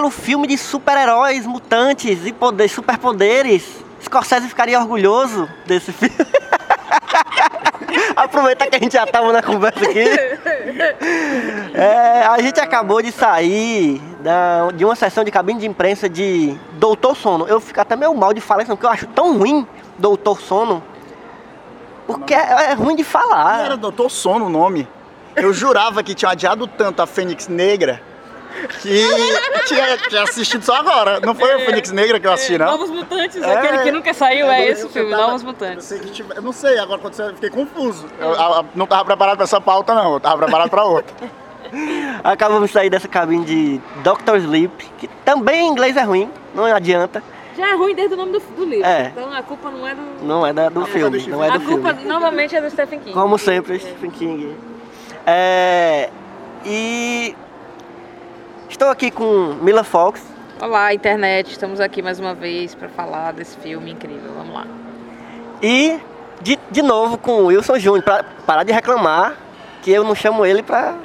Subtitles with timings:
[0.00, 3.84] belo filme de super-heróis, mutantes e poder, superpoderes.
[4.02, 6.16] Scorsese ficaria orgulhoso desse filme.
[8.16, 10.04] Aproveitar que a gente já estava na conversa aqui.
[11.74, 16.56] É, a gente acabou de sair da- de uma sessão de cabine de imprensa de
[16.72, 17.46] Doutor Sono.
[17.46, 19.66] Eu fico até meio mal de falar isso, porque eu acho tão ruim
[19.98, 20.82] Doutor Sono.
[22.06, 23.66] Porque é, é ruim de falar.
[23.66, 24.88] Era Doutor Sono o nome.
[25.36, 28.02] Eu jurava que tinha adiado tanto a Fênix Negra
[28.80, 29.06] que
[29.66, 31.20] tinha, tinha assistido só agora.
[31.20, 32.66] Não foi a Fênix Negra que eu assisti, não?
[32.66, 33.54] Novos Mutantes, É.
[33.54, 35.84] aquele que nunca saiu, é Eu- esse eu filme, tava- Novos Eu, Mutantes.
[35.84, 38.06] sei que tive- eu não sei, agora quando você eu fiquei confuso.
[38.18, 40.14] Eu, a- a- não tava preparado pra essa pauta, não.
[40.14, 41.14] Eu tava preparado pra outra.
[42.24, 46.64] Acabamos de sair dessa cabine de Doctor Sleep, que também em inglês é ruim, não
[46.64, 47.22] adianta.
[47.56, 48.86] Já é ruim desde o nome do, do livro.
[48.86, 49.12] É.
[49.14, 50.02] Então a culpa não é do.
[50.24, 52.08] Não é da- do culpa é filme, do não é a do culpa filme.
[52.08, 53.12] novamente é do Stephen King.
[53.12, 54.56] Como sempre, Stephen King.
[55.26, 56.08] É,
[56.64, 57.34] e
[58.70, 60.22] estou aqui com Mila Fox
[60.62, 64.30] Olá, internet, estamos aqui mais uma vez para falar desse filme incrível.
[64.36, 64.66] Vamos lá.
[65.62, 65.98] e
[66.42, 69.36] de, de novo com o Wilson Júnior, para parar de reclamar
[69.80, 70.96] que eu não chamo ele pra.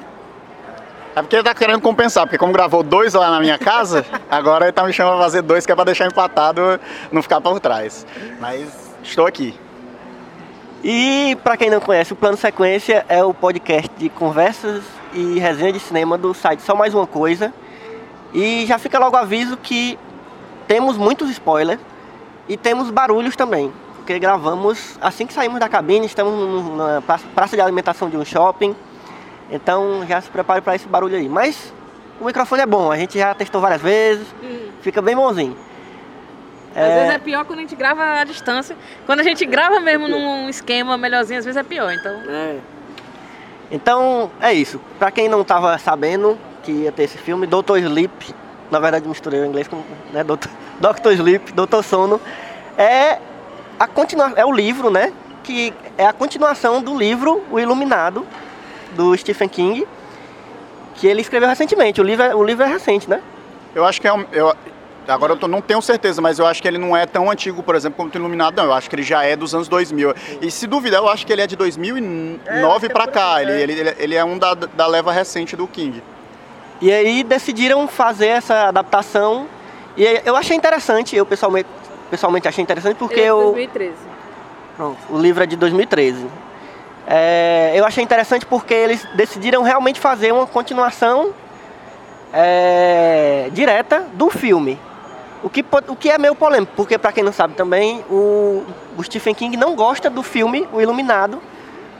[1.15, 4.65] É porque ele tá querendo compensar, porque como gravou dois lá na minha casa, agora
[4.65, 6.77] ele tá me chamando pra fazer dois, que é pra deixar empatado,
[7.09, 8.05] não ficar por trás.
[8.41, 8.67] Mas
[9.01, 9.57] estou aqui.
[10.83, 14.83] E para quem não conhece, o Plano Sequência é o podcast de conversas
[15.15, 17.53] e resenha de cinema do site Só Mais Uma Coisa.
[18.33, 19.97] E já fica logo aviso que
[20.67, 21.79] temos muitos spoilers
[22.49, 23.71] e temos barulhos também.
[23.95, 28.25] Porque gravamos assim que saímos da cabine, estamos no- na praça- de alimentação de um
[28.25, 28.75] shopping.
[29.49, 31.29] Então já se prepare para esse barulho aí.
[31.29, 31.73] Mas
[32.19, 34.27] o microfone é bom, a gente já testou várias vezes,
[34.81, 35.55] fica bem bonzinho.
[36.75, 38.75] Às vezes é pior quando a gente grava à distância.
[39.05, 41.89] Quando a gente grava mesmo num esquema melhorzinho, às vezes é pior.
[41.93, 42.57] Então, É.
[43.71, 44.79] Então, é isso.
[44.99, 48.33] Pra quem não tava sabendo que ia ter esse filme, Doutor Sleep,
[48.71, 49.81] na verdade misturei o inglês com
[50.11, 50.23] né,
[50.79, 52.19] Doctor Sleep, Doutor Sono,
[52.77, 53.19] é
[53.79, 58.25] a continua, é o livro, né, que é a continuação do livro O Iluminado
[58.95, 59.87] do Stephen King,
[60.95, 62.01] que ele escreveu recentemente.
[62.01, 63.21] O livro é, o livro é recente, né?
[63.73, 64.25] Eu acho que é um.
[64.31, 64.55] Eu,
[65.07, 67.61] agora eu tô- não tenho certeza, mas eu acho que ele não é tão antigo,
[67.63, 68.65] por exemplo, como o Iluminado, não.
[68.65, 70.13] Eu acho que ele já é dos anos 2000.
[70.41, 73.41] E se duvidar, eu acho que ele é de 2009 pra cá.
[73.41, 76.01] Ele, ele, ele- ele é um da, da leva recente do King.
[76.81, 79.47] E aí decidiram fazer essa adaptação.
[79.95, 81.69] E aí eu achei interessante, eu pessoalmente,
[82.11, 83.93] pessoalmente achei interessante porque é de eu 2013.
[84.75, 86.25] Pronto, o livro é de 2013.
[87.07, 91.33] É, eu achei interessante porque eles decidiram realmente fazer uma continuação
[92.33, 94.77] é, direta do filme.
[95.43, 98.63] O que, o que é meio polêmico, porque para quem não sabe também, o,
[98.97, 101.39] o Stephen King não gosta do filme O Iluminado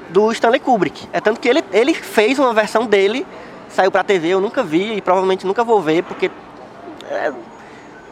[0.10, 1.08] do Stanley Kubrick.
[1.14, 3.26] É tanto que ele, ele fez uma versão dele,
[3.70, 6.32] saiu pra TV, eu nunca vi e provavelmente nunca vou ver, porque
[7.10, 7.32] é,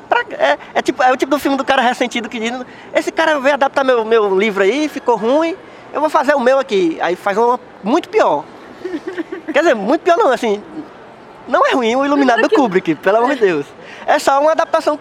[0.10, 2.52] pra- é, é tipo, é o tipo do filme do cara ressentido que diz,
[2.94, 5.56] esse cara veio adaptar meu, meu livro aí, ficou ruim,
[5.92, 6.98] eu vou fazer o meu aqui.
[7.02, 8.44] Aí faz uma muito pior.
[9.54, 10.62] Quer dizer, muito pior não, assim,
[11.48, 13.66] não é ruim o Iluminado do Kubrick, pelo amor de Deus.
[14.06, 15.00] É só uma adaptação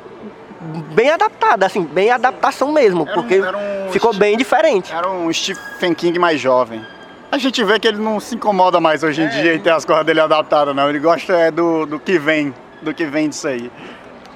[0.94, 4.92] bem adaptada, assim, bem adaptação mesmo, Era um- porque era um ficou bem diferente.
[4.92, 6.84] Era um Stephen King mais jovem.
[7.30, 9.84] A gente vê que ele não se incomoda mais hoje em dia em ter as
[9.84, 10.88] coisas dele adaptadas, não.
[10.88, 13.70] Ele gosta é, do, do que vem, do que vem disso aí.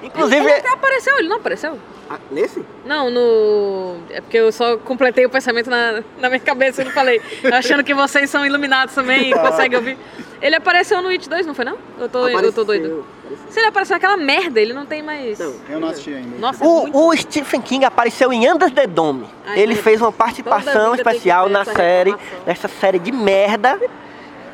[0.01, 1.77] Inclusive, Ele até apareceu, ele não apareceu?
[2.09, 2.63] Ah, nesse?
[2.85, 3.97] Não, no.
[4.09, 7.21] É porque eu só completei o pensamento na, na minha cabeça e não falei.
[7.51, 9.97] Achando que vocês são iluminados também e conseguem ouvir.
[10.41, 11.77] Ele apareceu no It 2, não foi não?
[11.99, 13.05] Eu tô, eu tô doido.
[13.49, 15.39] Se ele apareceu naquela merda, ele não tem mais.
[15.39, 15.53] Não.
[15.69, 16.37] Eu não assisti ainda.
[16.37, 16.97] Nossa, é muito...
[16.97, 19.25] O, o Stephen King apareceu em Under the Dome.
[19.45, 22.39] Ai, ele fez uma participação especial na série, reclamação.
[22.45, 23.79] nessa série de merda,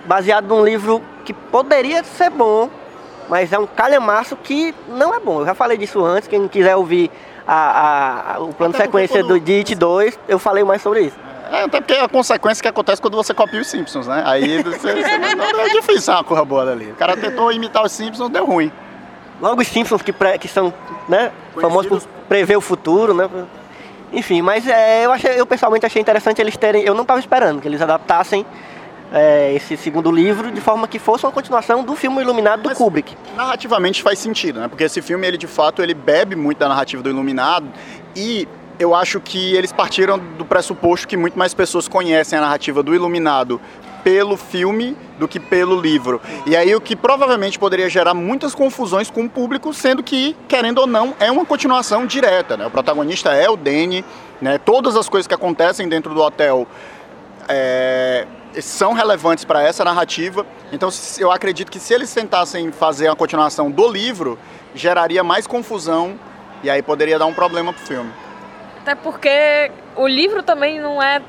[0.05, 2.69] baseado num livro que poderia ser bom,
[3.29, 5.39] mas é um calhamaço que não é bom.
[5.41, 7.09] Eu já falei disso antes, quem quiser ouvir
[7.47, 10.81] a- a- a- o plano de Até sequência quando- do Dit 2, eu falei mais
[10.81, 11.17] sobre isso.
[11.51, 14.23] É, até porque é a consequência que acontece quando você copia os Simpsons, né?
[14.25, 16.91] Aí você, você não, não- é difícil uma coisa boa dali.
[16.91, 18.71] O cara tentou imitar os Simpsons, deu ruim.
[19.41, 20.73] Logo os Simpsons que, pre- que são
[21.09, 23.29] né, famosos por prever o futuro, né?
[24.11, 26.83] Enfim, mas é, eu, achei, eu pessoalmente achei interessante eles terem.
[26.83, 28.45] Eu não estava esperando que eles adaptassem
[29.11, 32.77] é, esse segundo livro de forma que fosse uma continuação do filme Iluminado do Mas-
[32.77, 33.15] Kubrick.
[33.35, 34.67] Narrativamente faz sentido, né?
[34.67, 37.67] Porque esse filme, ele de fato, ele bebe muito da narrativa do Iluminado
[38.15, 38.47] e
[38.79, 42.93] eu acho que eles partiram do pressuposto que muito mais pessoas conhecem a narrativa do
[42.93, 43.59] Iluminado
[44.03, 46.21] pelo filme do que pelo livro.
[46.45, 50.79] E aí o que provavelmente poderia gerar muitas confusões com o público, sendo que, querendo
[50.79, 52.67] ou não, é uma continuação direta, né?
[52.67, 54.03] O protagonista é o Danny,
[54.41, 54.57] né?
[54.57, 56.67] Todas as coisas que acontecem dentro do hotel
[57.47, 58.27] é,
[58.61, 60.45] são relevantes para essa narrativa.
[60.71, 64.37] Então, eu acredito que se eles tentassem fazer a continuação do livro,
[64.75, 66.19] geraria mais confusão
[66.63, 68.11] e aí poderia dar um problema pro filme.
[68.81, 71.21] Até porque o livro também não é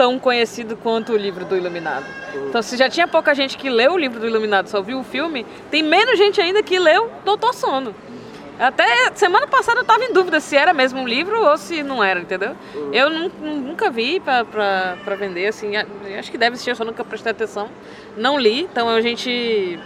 [0.00, 2.06] tão conhecido quanto o livro do Iluminado.
[2.48, 5.04] Então, se já tinha pouca gente que leu o livro do Iluminado, só viu o
[5.04, 7.94] filme, tem menos gente ainda que leu Doutor Sono.
[8.58, 12.02] Até semana passada eu tava em dúvida se era mesmo um livro ou se não
[12.02, 12.56] era, entendeu?
[12.94, 14.46] Eu nun- nunca vi pra
[15.18, 15.72] vender, assim,
[16.18, 17.68] acho que deve existir, eu só nunca prestei atenção.
[18.16, 19.78] Não li, então a gente.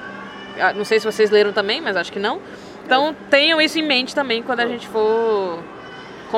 [0.61, 2.41] ah, Não sei se vocês leram também, mas acho que não.
[2.87, 5.59] Então tenham isso em mente também quando a gente for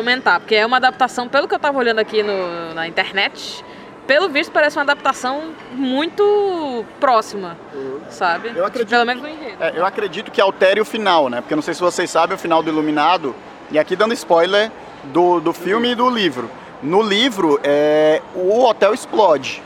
[0.01, 3.65] comentar, porque é uma adaptação, pelo que eu tava olhando aqui no, na internet,
[4.07, 7.57] pelo visto parece uma adaptação muito próxima,
[8.11, 8.53] sabe?
[8.55, 9.57] Eu acredito- Pelo menos no enredo.
[9.59, 11.41] É, eu acredito que altere o final, né?
[11.41, 13.35] Porque eu não sei se vocês sabem o final do Iluminado,
[13.71, 14.71] e aqui dando spoiler
[15.05, 16.51] do, do filme e do livro.
[16.83, 19.63] No livro, é, o hotel explode.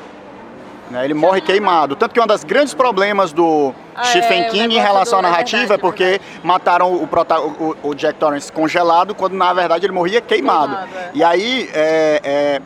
[0.90, 1.04] Né?
[1.04, 1.94] Ele morre queimado.
[1.96, 5.22] Tanto que um dos grandes problemas do Ah, Stephen é, King em relação à é
[5.22, 6.40] narrativa verdade, é é porque verdade.
[6.42, 10.74] mataram o, o- o Jack Torrance congelado, quando na verdade ele morria queimado.
[10.74, 11.10] Queimado, é.
[11.14, 12.60] E aí, é, é,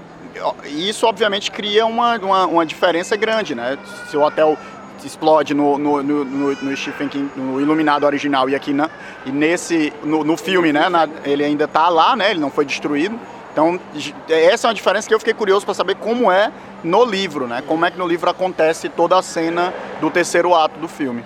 [0.66, 3.78] isso obviamente cria uma, uma, uma diferença grande, né?
[4.10, 4.56] Se o hotel
[5.04, 8.88] explode no, no, no, no- Stephen King, no Iluminado original e aqui na,
[9.26, 10.88] e nesse, no, no filme, né?
[10.88, 12.30] na- ele ainda tá lá, né?
[12.30, 13.18] Ele não foi destruído.
[13.54, 16.50] Então, j- essa é uma diferença que eu fiquei curioso para saber como é
[16.82, 17.62] no livro, né?
[17.64, 21.24] Como é que no livro acontece toda a cena do terceiro ato do filme.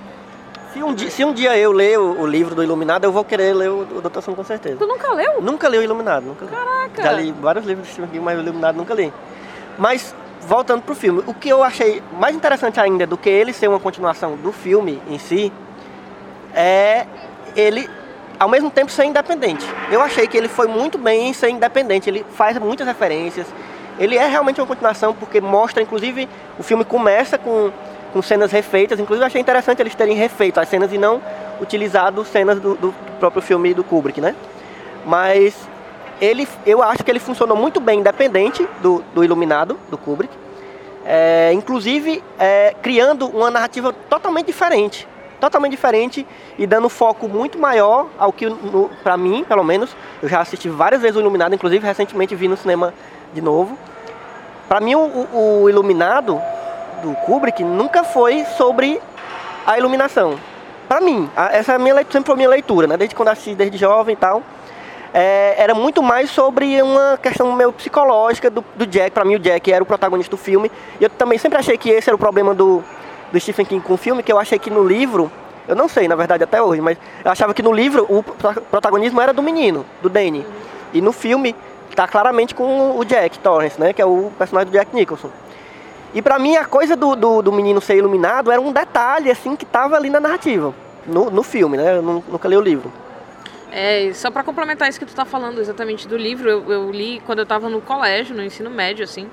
[0.75, 3.25] Se um, dia, se um dia eu ler o, o livro do Iluminado, eu vou
[3.25, 4.76] querer ler o, o Doutor Sono com certeza.
[4.76, 5.40] Tu nunca leu?
[5.40, 6.50] Nunca li o Iluminado, nunca li.
[6.50, 7.02] Caraca!
[7.02, 9.10] Já li vários livros de Stephen King, mas o Iluminado nunca li.
[9.78, 13.69] Mas, voltando pro filme, o que eu achei mais interessante ainda do que ele ser
[13.69, 15.50] uma continuação do filme em si,
[16.54, 17.06] é
[17.56, 17.88] ele,
[18.38, 19.67] ao mesmo tempo, ser independente.
[19.90, 23.46] Eu achei que ele foi muito bem em ser independente, ele faz muitas referências,
[23.99, 27.73] ele é realmente uma continuação, porque mostra, inclusive, o filme começa com,
[28.12, 31.20] com cenas refeitas, inclusive eu achei interessante eles terem refeito as cenas e não
[31.61, 34.35] utilizado cenas do, do próprio filme do Kubrick, né?
[35.05, 35.56] Mas
[36.20, 40.32] ele, eu acho que ele funcionou muito bem independente do, do Iluminado, do Kubrick.
[41.05, 45.09] É, inclusive é, criando uma narrativa totalmente diferente.
[45.40, 46.26] Totalmente diferente
[46.59, 48.47] e dando foco muito maior ao que,
[49.04, 52.57] pra mim, pelo menos, eu já assisti várias vezes o Iluminado, inclusive recentemente vi no
[52.57, 52.92] cinema
[53.33, 53.78] de novo.
[54.68, 54.99] Pra mim, o,
[55.33, 56.40] o- Iluminado
[57.02, 59.00] do Kubrick nunca foi sobre
[59.64, 60.35] a iluminação.
[60.88, 62.97] Pra mim, essa é minha sempre foi a minha leitura, né?
[62.97, 64.42] Desde quando assisti, desde jovem e tal.
[65.14, 69.11] É, era muito mais sobre uma questão meio psicológica do, do Jack.
[69.12, 70.71] Pra mim, o Jack era o protagonista do filme.
[71.00, 72.83] E eu também sempre achei que esse era o problema do,
[73.32, 75.30] do Stephen King com o filme, que eu achei que no livro,
[75.66, 78.61] eu não sei, na verdade, até hoje, mas eu achava que no livro o pro-
[78.62, 80.44] protagonismo era do menino, do Danny.
[80.92, 81.54] E no filme
[81.94, 83.92] tá claramente com o Jack Torrance, né?
[83.92, 85.30] Que é o personagem do Jack Nicholson.
[86.14, 89.54] E pra mim a coisa do, do, do menino ser iluminado era um detalhe, assim,
[89.56, 90.73] que tava ali na narrativa.
[91.06, 91.97] No, no filme, né?
[91.97, 92.90] Eu nu- nunca li o livro.
[93.70, 97.20] É, só pra complementar isso que tu tá falando exatamente do livro, eu, eu li
[97.26, 99.28] quando eu tava no colégio, no ensino médio, assim.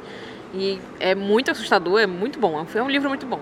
[0.53, 2.65] E é muito assustador, é muito bom.
[2.75, 3.39] É um livro muito bom.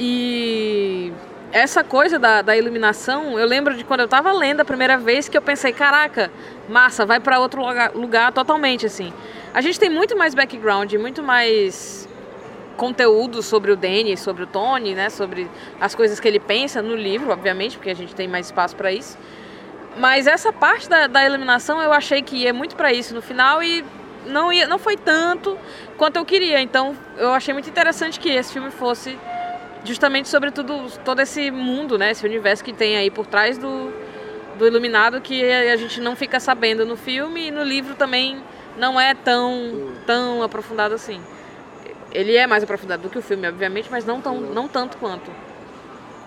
[0.00, 1.12] E
[1.50, 5.28] essa coisa da, da iluminação, eu lembro de quando eu tava lendo a primeira vez
[5.28, 6.30] que eu pensei, caraca,
[6.68, 9.12] massa, vai pra outro lugar, lugar totalmente, assim.
[9.52, 12.08] A gente tem muito mais background, muito mais
[12.76, 15.50] conteúdo sobre o Danny, sobre o Tony, né, sobre
[15.80, 18.92] as coisas que ele pensa no livro, obviamente, porque a gente tem mais espaço para
[18.92, 19.18] isso.
[19.96, 23.60] Mas essa parte da, da eliminação eu achei que ia muito pra isso no final
[23.60, 23.84] e
[24.26, 25.58] não, ia, não foi tanto
[25.96, 26.60] quanto eu queria.
[26.60, 29.18] Então eu achei muito interessante que esse filme fosse
[29.88, 32.10] justamente sobre tudo, todo esse mundo, né?
[32.10, 33.90] Esse universo que tem aí por trás do,
[34.58, 38.38] do Iluminado que a gente não fica sabendo no filme e no livro também
[38.76, 41.20] não é tão, tão aprofundado assim.
[42.12, 45.30] Ele é mais aprofundado do que o filme, obviamente, mas não, tão, não tanto quanto.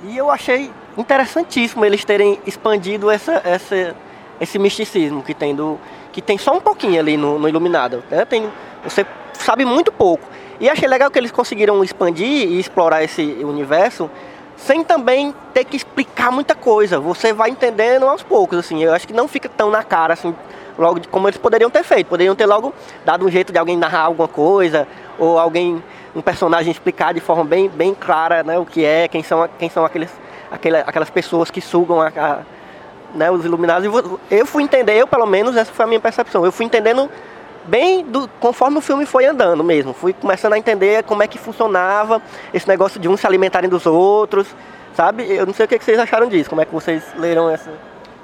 [0.03, 3.95] E eu achei interessantíssimo eles terem expandido essa, essa,
[4.39, 5.79] esse misticismo que tem do
[6.11, 8.03] que tem só um pouquinho ali no, no Iluminado.
[8.11, 8.25] Né?
[8.25, 8.51] Tem,
[8.83, 10.27] você sabe muito pouco.
[10.61, 14.11] E achei legal que eles conseguiram expandir e explorar esse universo
[14.55, 16.99] sem também ter que explicar muita coisa.
[16.99, 18.83] Você vai entendendo aos poucos, assim.
[18.83, 20.35] Eu acho que não fica tão na cara, assim,
[20.77, 22.05] logo de, como eles poderiam ter feito.
[22.05, 22.71] Poderiam ter logo
[23.03, 24.87] dado um jeito de alguém narrar alguma coisa,
[25.17, 25.83] ou alguém,
[26.15, 29.67] um personagem explicar de forma bem, bem clara, né, o que é, quem são, quem
[29.67, 30.11] são aqueles,
[30.51, 32.39] aquele, aquelas pessoas que sugam a, a
[33.15, 33.91] né, os iluminados.
[34.29, 36.45] Eu fui entender, eu pelo menos, essa foi a minha percepção.
[36.45, 37.09] Eu fui entendendo
[37.65, 39.93] bem do, conforme o filme foi andando mesmo.
[39.93, 42.21] Fui começando a entender como é que funcionava
[42.53, 44.47] esse negócio de uns se alimentarem dos outros,
[44.93, 45.23] sabe?
[45.31, 47.71] Eu não sei o que vocês acharam disso, como é que vocês leram essa.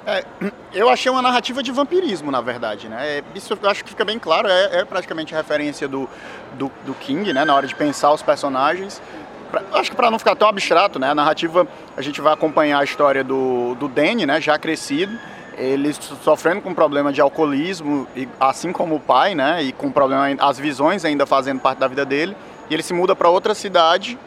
[0.06, 0.24] É,
[0.72, 3.18] eu achei uma narrativa de vampirismo, na verdade, né?
[3.18, 6.08] É, isso eu acho que fica bem claro, é, é praticamente referência do,
[6.54, 7.44] do, do, King, né?
[7.44, 9.02] Na hora de pensar os personagens.
[9.50, 11.10] Pra, acho que para não ficar tão abstrato, né?
[11.10, 14.40] A narrativa, a gente vai acompanhar a história do, do Danny, né?
[14.40, 15.12] Já crescido,
[15.58, 18.06] ele sofrendo com problema de alcoolismo,
[18.38, 19.62] assim como o pai, né?
[19.62, 22.36] E com problema, as visões ainda fazendo parte da vida dele.
[22.70, 24.18] E ele se muda para outra cidade,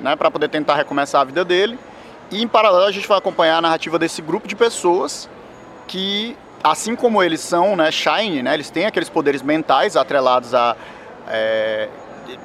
[0.00, 0.16] né?
[0.16, 1.78] Para poder tentar recomeçar a vida dele.
[2.30, 5.28] E em paralelo a gente vai acompanhar a narrativa desse grupo de pessoas
[5.86, 7.90] que, assim como eles são, né?
[7.90, 8.54] Shine, né?
[8.54, 10.74] Eles têm aqueles poderes mentais atrelados a
[11.30, 11.88] é,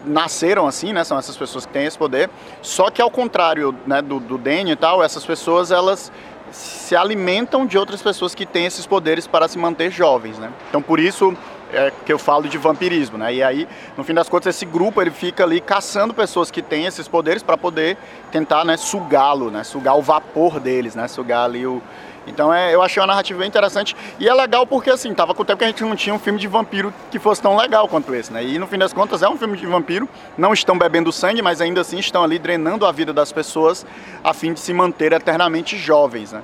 [0.05, 1.03] nasceram assim, né?
[1.03, 2.29] São essas pessoas que têm esse poder.
[2.61, 4.01] Só que ao contrário, né?
[4.01, 6.11] Do, do Danny e tal, essas pessoas elas
[6.53, 10.51] se alimentam de outras pessoas que têm esses poderes para se manter jovens, né?
[10.69, 11.35] Então por isso
[11.73, 13.33] é que eu falo de vampirismo, né?
[13.33, 13.67] E aí,
[13.97, 17.41] no fim das contas, esse grupo ele fica ali caçando pessoas que têm esses poderes
[17.41, 17.97] para poder
[18.31, 19.63] tentar, né, sugá-lo, né?
[19.63, 21.07] Sugar o vapor deles, né?
[21.07, 21.81] Sugar ali o
[22.25, 25.41] então é, eu achei uma narrativa bem interessante e é legal porque assim, tava com
[25.41, 27.87] o tempo que a gente não tinha um filme de vampiro que fosse tão legal
[27.87, 28.43] quanto esse, né?
[28.43, 31.61] E no fim das contas é um filme de vampiro, não estão bebendo sangue, mas
[31.61, 33.85] ainda assim estão ali drenando a vida das pessoas
[34.23, 36.41] a fim de se manter eternamente jovens, né?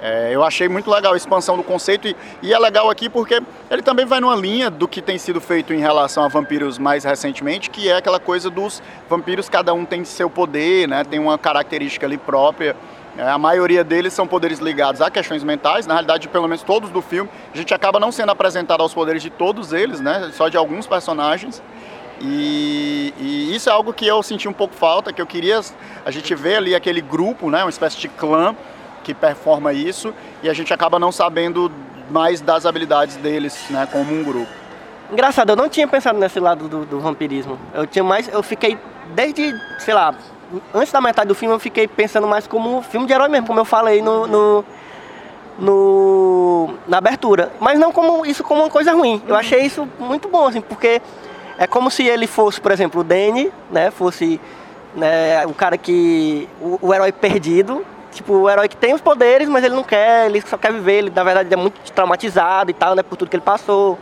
[0.00, 3.42] É, eu achei muito legal a expansão do conceito e, e, é legal aqui porque
[3.68, 7.02] ele também vai numa linha do que tem sido feito em relação a vampiros mais
[7.02, 11.02] recentemente, que é aquela coisa dos vampiros, cada um tem seu poder, né?
[11.02, 12.76] Tem uma característica ali própria.
[13.18, 16.88] É, a maioria deles são poderes ligados a questões mentais, na realidade, pelo menos todos
[16.88, 17.28] do filme.
[17.52, 20.30] A gente acaba não sendo apresentado aos poderes de todos eles, né?
[20.32, 21.60] Só de alguns personagens.
[22.20, 25.60] E, e, isso é algo que eu senti um pouco falta, que eu queria
[26.06, 28.56] a gente ver ali aquele grupo, né, uma espécie de clã
[29.04, 31.70] que performa isso, e a gente acaba não sabendo
[32.10, 34.50] mais das habilidades deles, né, como um grupo.
[35.12, 37.58] Engraçado, eu não tinha pensado nesse lado do, do vampirismo.
[37.72, 38.76] Eu tinha mais, eu fiquei
[39.14, 40.14] desde, sei lá,
[40.74, 43.46] antes da metade do filme eu fiquei pensando mais como um filme de herói mesmo,
[43.46, 44.64] como eu falei no, no,
[45.58, 47.52] no, na abertura.
[47.60, 49.22] Mas não como isso como uma coisa ruim.
[49.26, 51.02] Eu achei isso muito bom, assim, porque
[51.58, 53.90] é como se ele fosse, por exemplo, o Danny, né?
[53.90, 54.40] Fosse
[54.94, 56.48] né, o cara que.
[56.60, 57.84] O, o herói perdido.
[58.10, 60.94] Tipo, o herói que tem os poderes, mas ele não quer, ele só quer viver,
[60.94, 63.02] ele na verdade é muito traumatizado e tal, né?
[63.02, 63.98] Por tudo que ele passou.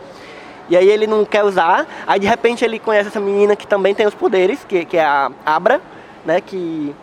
[0.69, 1.85] E aí ele não quer usar.
[2.07, 5.03] Aí de repente ele conhece essa menina que também tem os poderes, que, que é
[5.03, 5.81] a Abra
[6.27, 6.41] né?
[6.41, 6.93] Que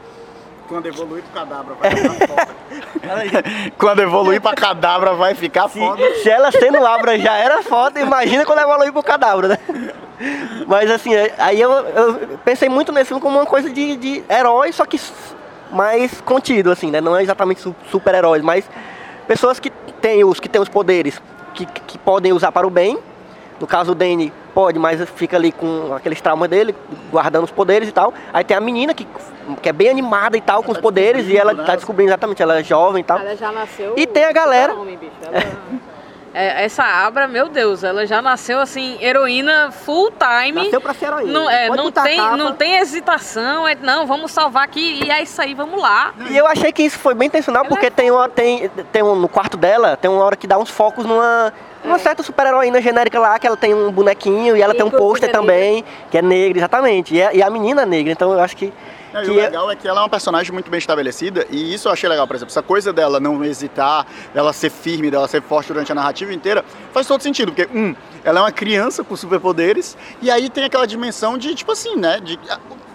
[0.68, 2.54] quando evoluir pro cadabra vai ficar foda.
[3.78, 6.02] quando evoluir pra cadabra vai ficar se, foda.
[6.22, 9.58] Se ela sendo abra já era foda, imagina quando evoluir pro cadabra, né?
[10.66, 14.24] Mas assim, é, aí eu, eu, pensei muito nesse filme como uma coisa de, de
[14.30, 15.00] herói, só que
[15.70, 17.00] mais contido, assim, né?
[17.00, 18.68] Não é exatamente super-heróis, mas
[19.26, 21.20] pessoas que têm os, que têm os poderes
[21.54, 22.98] que, que podem usar para o bem.
[23.60, 26.74] No caso, o Danny Pode, mas fica ali com aqueles traumas dele,
[27.10, 28.14] guardando os poderes e tal.
[28.32, 29.04] Aí tem a menina que,
[29.60, 31.64] que é bem animada e tal, com os tá poderes, e ela né?
[31.64, 33.18] tá descobrindo exatamente, ela é jovem e tal.
[33.18, 33.94] Ela já nasceu.
[33.96, 34.74] E tem a galera.
[34.74, 35.44] Homem, ela...
[36.32, 40.62] é, essa Abra, meu Deus, ela já nasceu assim, heroína full time.
[40.62, 41.32] Nasceu pra ser heroína.
[41.32, 45.42] Não, é, não, tem, não tem hesitação, é, não, vamos salvar aqui e é isso
[45.42, 46.14] aí, vamos lá.
[46.30, 49.16] E eu achei que isso foi bem intencional, porque é tem, uma, tem, tem um,
[49.16, 51.52] no quarto dela, tem uma hora que dá uns focos numa
[51.84, 54.90] uma certa super-heroína genérica lá, que ela tem um bonequinho e ela e tem um
[54.90, 57.14] pôster também, que é negra, exatamente.
[57.14, 58.72] E, a, e a menina é negra, então eu acho que.
[59.12, 61.86] Não, que o legal é que ela é uma personagem muito bem estabelecida e isso
[61.86, 65.40] eu achei legal, por exemplo, essa coisa dela não hesitar, dela ser firme, dela ser
[65.40, 69.14] forte durante a narrativa inteira, faz todo sentido, porque, um, ela é uma criança com
[69.14, 72.36] superpoderes e aí tem aquela dimensão de, tipo assim, né, de,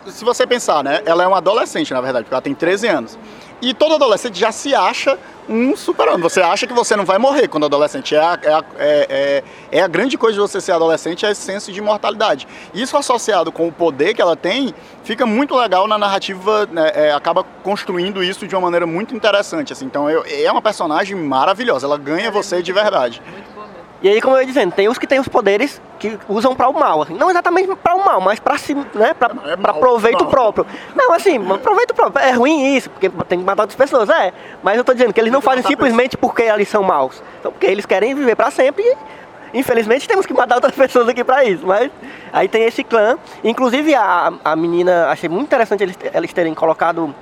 [0.07, 3.17] se você pensar, né, ela é uma adolescente, na verdade, porque ela tem 13 anos.
[3.61, 5.17] E todo adolescente já se acha
[5.49, 6.21] um super-homem.
[6.21, 8.15] Você acha que você não vai morrer quando adolescente.
[8.15, 11.31] É a, é, a, é, é, é a grande coisa de você ser adolescente, é
[11.31, 12.47] esse senso de imortalidade.
[12.73, 17.11] Isso associado com o poder que ela tem, fica muito legal na narrativa, né, é,
[17.11, 19.73] acaba construindo isso de uma maneira muito interessante.
[19.73, 19.85] Assim.
[19.85, 23.21] Então eu- é uma personagem maravilhosa, ela ganha você de verdade.
[23.29, 23.58] Muito.
[24.01, 26.69] E aí, como eu ia dizendo, tem os que têm os poderes que usam para
[26.69, 27.01] o mal.
[27.01, 27.13] assim.
[27.15, 30.29] Não exatamente para o mal, mas para si, né, para É proveito mal.
[30.29, 30.65] próprio.
[30.95, 32.25] Não, assim, proveito próprio.
[32.25, 34.31] É ruim isso, porque tem que matar outras pessoas, é.
[34.63, 37.21] Mas eu tô dizendo que eles não fazem simplesmente porque eles são maus.
[37.39, 41.23] Então, porque eles querem viver para sempre e, infelizmente, temos que matar outras pessoas aqui
[41.23, 41.67] para isso.
[41.67, 41.91] Mas
[42.31, 43.17] aí tem esse clã.
[43.43, 47.13] Inclusive, a, a menina, achei muito interessante eles, eles terem colocado...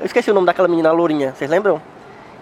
[0.00, 1.80] Eu esqueci o nome daquela menina lourinha, vocês lembram?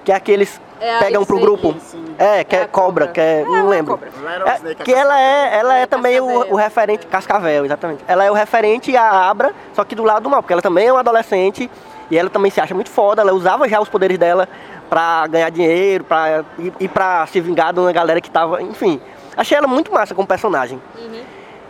[0.04, 1.75] Que é aqueles É a pegam pro grupo.
[2.18, 3.12] É, que É é, a cobra, cobra.
[3.12, 4.00] que é, É, não uma lembro.
[4.47, 8.04] É, que ela é, ela é, É, também o, o referente, Cascavel, exatamente.
[8.06, 10.88] Ela é o referente à Abra, só que do lado do mal, porque ela também
[10.88, 11.71] é uma adolescente
[12.11, 14.49] e ela também se acha muito foda, ela usava já os poderes dela
[14.90, 19.00] pra ganhar dinheiro, pra ir, ir pra se vingar de uma galera que tava, enfim.
[19.37, 20.80] Achei ela muito massa como personagem.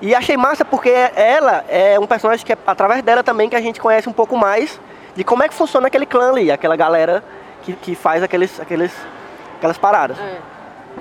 [0.01, 3.61] E achei massa porque ela é um personagem que é através dela também que a
[3.61, 4.81] gente conhece um pouco mais
[5.15, 7.23] de como é que funciona aquele clã ali, aquela galera
[7.63, 8.93] que, que faz aqueles, aqueles,
[9.59, 10.19] aquelas paradas.
[10.19, 10.39] É.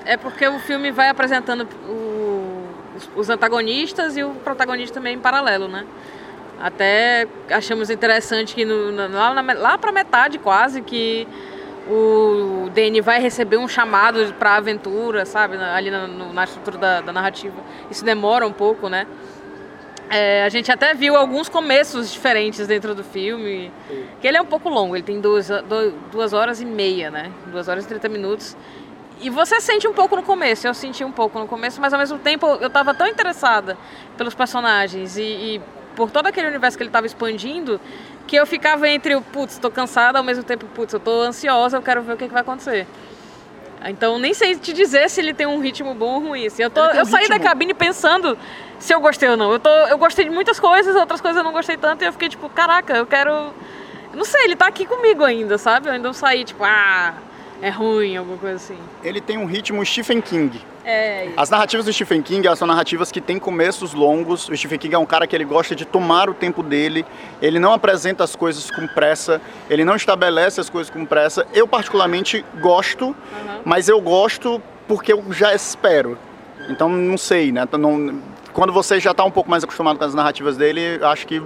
[0.05, 2.65] É porque o filme vai apresentando o-
[2.95, 5.85] os, os antagonistas e o protagonista também em paralelo, né?
[6.61, 11.27] Até achamos interessante que no, na- lá, na, lá pra metade quase que
[11.89, 15.57] o Danny vai receber um chamado pra aventura, sabe?
[15.57, 17.55] Ali na, no- na estrutura da, da narrativa.
[17.89, 19.07] Isso demora um pouco, né?
[20.11, 23.71] É, a gente até viu alguns começos diferentes dentro do filme.
[24.19, 25.49] Que ele é um pouco longo, ele tem duas,
[26.11, 27.31] duas horas e meia, né?
[27.47, 28.57] Duas horas e 30 minutos.
[29.21, 31.99] E você sente um pouco no começo, eu senti um pouco no começo, mas ao
[31.99, 33.77] mesmo tempo eu tava tão interessada
[34.17, 35.61] pelos personagens e, e
[35.95, 37.79] por todo aquele universo que ele tava expandindo,
[38.27, 41.77] que eu ficava entre o putz, tô cansada, ao mesmo tempo, putz, eu tô ansiosa,
[41.77, 42.85] eu quero ver o que, que vai acontecer.
[43.85, 46.45] Então nem sei te dizer se ele tem um ritmo bom ou ruim.
[46.45, 46.63] Assim.
[46.63, 48.37] Eu, tô, um eu saí da cabine pensando
[48.79, 49.51] se eu gostei ou não.
[49.51, 52.11] Eu, tô, eu gostei de muitas coisas, outras coisas eu não gostei tanto, e eu
[52.11, 53.53] fiquei tipo, caraca, eu quero.
[54.13, 55.87] Não sei, ele tá aqui comigo ainda, sabe?
[55.87, 57.13] Eu ainda não saí, tipo, ah,
[57.61, 58.77] é ruim, alguma coisa assim.
[59.03, 60.59] Ele tem um ritmo Stephen King.
[60.83, 64.49] É, As narrativas do Stephen King elas são narrativas que têm começos longos.
[64.49, 67.05] O Stephen King é um cara que ele gosta de tomar o tempo dele.
[67.41, 69.39] Ele não apresenta as coisas com pressa.
[69.69, 71.45] Ele não estabelece as coisas com pressa.
[71.53, 73.15] Eu particularmente gosto,
[73.63, 76.17] mas eu gosto porque eu já espero.
[76.69, 77.61] Então não sei, né?
[77.63, 78.19] Então, não-
[78.53, 81.41] quando você já está um pouco mais acostumado com as narrativas dele, acho que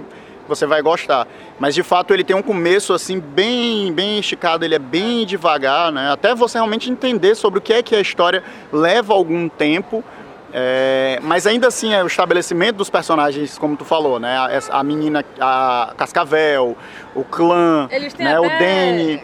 [0.48, 1.26] você vai gostar.
[1.58, 5.92] Mas de fato ele tem um começo assim bem, bem esticado, ele é bem devagar,
[5.92, 6.10] né?
[6.10, 10.04] Até você realmente entender sobre o que é que a história leva algum tempo.
[10.52, 14.36] É, mas ainda assim, é o estabelecimento dos personagens, como tu falou, né?
[14.36, 16.76] A, a menina, a Cascavel,
[17.14, 18.40] o clã, Eles têm né?
[18.40, 19.22] o Danny.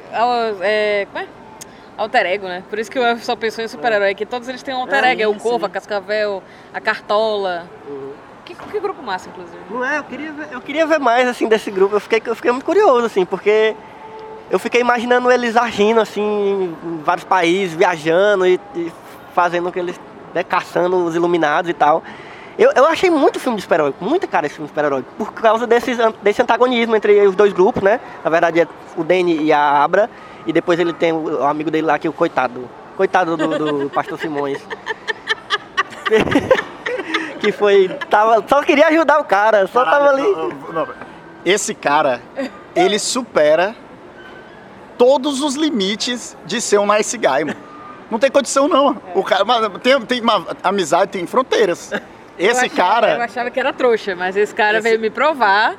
[0.60, 1.28] É, como é?
[1.96, 2.62] Alter ego, né?
[2.68, 5.22] Por isso que eu só pensou em super-herói, que todos eles têm um alter ego.
[5.22, 7.66] É o sim, Corvo, a Cascavel, a Cartola.
[8.44, 9.58] Que, que grupo massa, inclusive.
[9.70, 11.96] Não é, eu queria, ver, eu queria ver mais assim desse grupo.
[11.96, 13.74] Eu fiquei, eu fiquei muito curioso, assim, porque
[14.50, 18.92] eu fiquei imaginando eles agindo assim em vários países, viajando e, e
[19.34, 19.98] fazendo aqueles.
[20.34, 22.02] Né, caçando os iluminados e tal.
[22.58, 25.66] Eu, eu achei muito filme de super-herói, muita cara esse filme de super-herói, por causa
[25.66, 28.00] desses, an- desse antagonismo entre os dois grupos, né?
[28.24, 30.08] Na verdade é o Danny e a Abra,
[30.46, 32.66] e depois ele tem o, o amigo dele lá, que é o coitado.
[32.96, 34.58] Coitado do, do Pastor Simões.
[37.42, 37.88] que foi.
[38.08, 40.22] Tava, só queria ajudar o cara, só tava ali.
[40.22, 40.88] Não, não.
[41.44, 42.20] Esse cara,
[42.74, 43.74] ele supera
[44.96, 47.56] todos os limites de ser um nice guy, mano.
[48.10, 48.96] Não tem condição, não.
[49.14, 49.44] O cara,
[49.80, 51.92] tem, tem uma amizade, tem fronteiras.
[52.38, 52.70] Esse Eu achava- Eu
[53.10, 55.74] cara, achava que era trouxa, mas esse cara Esse- veio me provar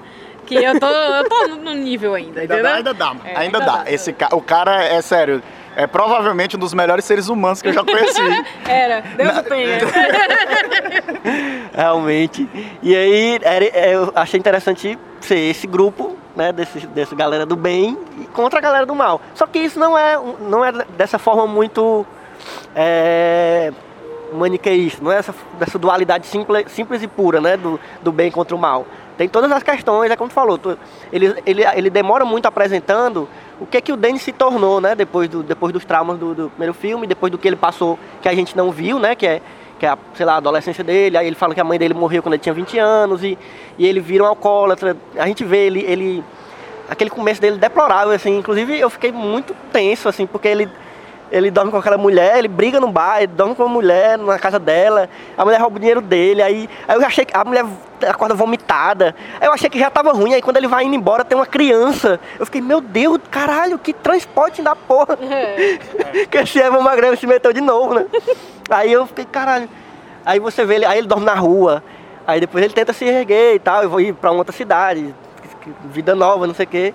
[0.46, 2.64] que eu tô, eu tô no nível ainda, ainda entendeu?
[2.64, 3.84] dá, ainda dá, É, ainda dá.
[3.88, 4.30] Esse ca...
[4.36, 5.42] O cara é sério,
[5.76, 8.22] é provavelmente um dos melhores seres humanos que eu já conheci.
[8.68, 9.78] Era, Deus o tenha.
[11.74, 12.48] Realmente.
[12.82, 17.98] E aí era- eu achei interessante ser esse grupo, né, desse, dessa galera do bem
[18.20, 19.22] e contra a galera do mal.
[19.34, 22.06] Só que isso não é, não é dessa forma muito
[22.76, 23.72] é,
[24.34, 28.56] maniqueísta, não é essa, dessa dualidade simples, simples e pura, né, do, do bem contra
[28.56, 28.86] o mal.
[29.18, 30.78] Tem todas as questões, é como tu falou, tu-
[31.12, 35.30] ele, ele, ele demora muito apresentando o que que o Danny se tornou, né, depois,
[35.30, 38.34] do, depois dos traumas do, do primeiro filme, depois do que ele passou, que a
[38.34, 39.42] gente não viu, né, que é,
[39.80, 41.94] que é a, sei lá, a adolescência dele, aí ele fala que a mãe dele
[41.94, 43.38] morreu quando ele tinha 20 anos, e,
[43.78, 46.24] e ele vira um alcoólatra, a gente vê ele, ele
[46.90, 50.70] aquele começo dele deplorável, assim, inclusive eu fiquei muito tenso, assim, porque ele,
[51.34, 54.38] ele dorme com aquela mulher, ele briga no bar, ele dorme com uma mulher na
[54.38, 57.66] casa dela, a mulher rouba o dinheiro dele, aí, aí eu achei que a mulher
[58.08, 59.16] acorda vomitada.
[59.42, 61.48] Aí eu achei que já tava ruim, aí quando ele vai indo embora tem uma
[61.48, 62.20] criança.
[62.38, 65.18] Eu fiquei, meu Deus, caralho, que transporte da porra.
[66.30, 68.06] que esse Evan McGregor se meteu de novo, né?
[68.70, 69.68] Aí eu fiquei, caralho.
[70.24, 71.84] Aí você vê ele, aí ele dorme na rua.
[72.28, 75.14] Aí depois ele tenta se erguer e tal, eu vou ir pra uma outra cidade,
[75.86, 76.94] vida nova, não sei o quê.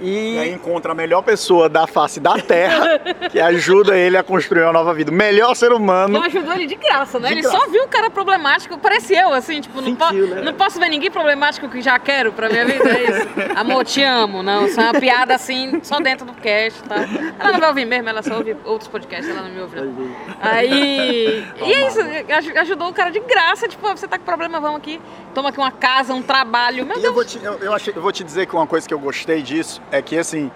[0.00, 2.98] E aí encontra a melhor pessoa da face da Terra
[3.30, 5.10] que ajuda ele a construir uma nova vida.
[5.10, 6.14] Melhor ser humano.
[6.14, 7.28] Não ajudou ele de graça, né?
[7.28, 7.56] De ele graça.
[7.58, 10.42] só viu o cara problemático, parece eu, assim, tipo, não, po Sentiu, né?
[10.42, 13.28] não posso ver ninguém problemático que já quero pra minha vida, é isso.
[13.56, 16.96] Amor, te amo, não, isso é uma piada assim, só dentro do cast, tá?
[17.38, 19.80] Ela não vai ouvir mesmo, ela só ouve outros podcasts, ela não me ouve.
[19.80, 20.08] Não.
[20.40, 21.44] Aí.
[21.68, 24.78] E é isso, aj- ajudou o cara de graça, tipo, você tá com problema, vamos
[24.78, 25.00] aqui,
[25.34, 26.86] toma aqui uma casa, um trabalho.
[26.86, 27.14] Meu E eu Deus.
[27.14, 29.42] vou, te, eu, eu achei- eu vou te dizer que uma coisa que eu gostei
[29.42, 30.50] disso é que, assim,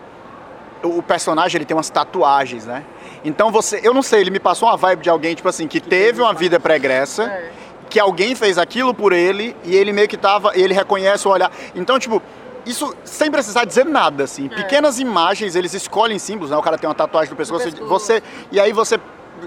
[0.82, 2.84] o, personagem ele tem umas tatuagens, né?
[3.24, 5.80] Então você, eu não sei, ele me passou uma vibe de alguém, tipo assim, que
[5.80, 7.50] teve uma vida pregressa, É.
[7.88, 11.50] que alguém fez aquilo por ele e ele meio que tava, ele reconhece o olhar.
[11.74, 12.20] Então, tipo,
[12.66, 14.48] isso sem precisar dizer nada, assim.
[14.48, 16.56] Pequenas imagens, eles escolhem símbolos, né?
[16.56, 17.86] O cara tem uma tatuagem no pescoço, pescoço.
[17.88, 18.98] você e aí você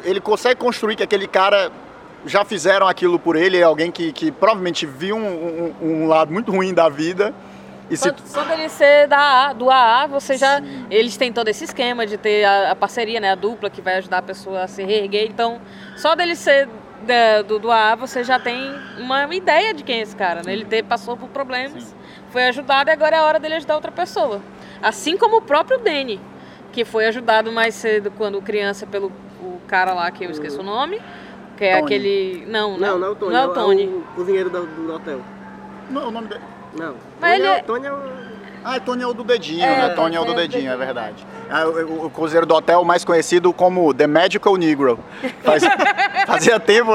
[0.03, 1.71] ele consegue construir que aquele cara
[2.25, 6.33] já fizeram aquilo por ele, é alguém que, que provavelmente viu um, um- um lado
[6.33, 7.33] muito ruim da vida
[7.89, 10.61] e se Só, só dele ser da do AA, você já.
[10.89, 13.31] Eles têm todo esse esquema de ter a, a parceria, né?
[13.31, 15.27] A dupla que vai ajudar a pessoa a se reerguer.
[15.29, 15.59] Então,
[15.95, 16.67] só dele ser
[17.05, 20.51] da- do, do AA, você já tem uma ideia de quem é esse cara, né?
[20.53, 21.95] Ele ter, passou por problemas,
[22.31, 24.41] foi ajudado e agora é a hora dele ajudar outra pessoa.
[24.81, 26.19] Assim como o próprio Danny,
[26.71, 30.63] que foi ajudado mais cedo quando criança pelo o cara lá que eu esqueço o
[30.63, 30.99] nome.
[31.55, 31.83] Que é Tony.
[31.85, 32.45] aquele.
[32.47, 33.33] Não, Não, não é o Tony.
[33.33, 33.85] Não é o Tony.
[33.85, 35.21] o cozinheiro do, do hotel.
[35.89, 36.41] Não, o nome dele.
[36.77, 36.95] Não.
[37.21, 38.25] Mas Tony ele é, é- o Tony é o...
[38.67, 39.89] Ah, é Tony é o do dedinho, É, né?
[39.89, 41.25] Tony é o do é dedinho, é verdade.
[41.51, 44.97] Ah, o, cozinheiro do hotel mais conhecido como The Magical Negro.
[45.43, 45.63] Faz-
[46.25, 46.93] fazia tempo.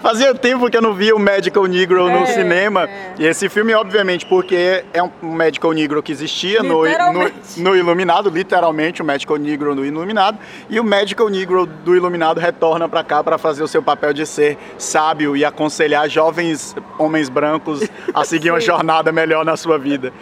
[0.00, 2.84] Fazia tempo que eu não via o Magical Negro no É, cinema.
[2.88, 3.14] é.
[3.18, 8.30] E esse filme, obviamente, porque é um Magical Negro que existia no, no, no Iluminado,
[8.30, 10.38] literalmente, o Magical Negro no Iluminado.
[10.68, 14.26] E o Magical Negro do Iluminado retorna pra cá pra fazer o seu papel de
[14.26, 17.82] ser sábio e aconselhar jovens homens brancos
[18.14, 20.12] a seguir uma jornada melhor na sua vida.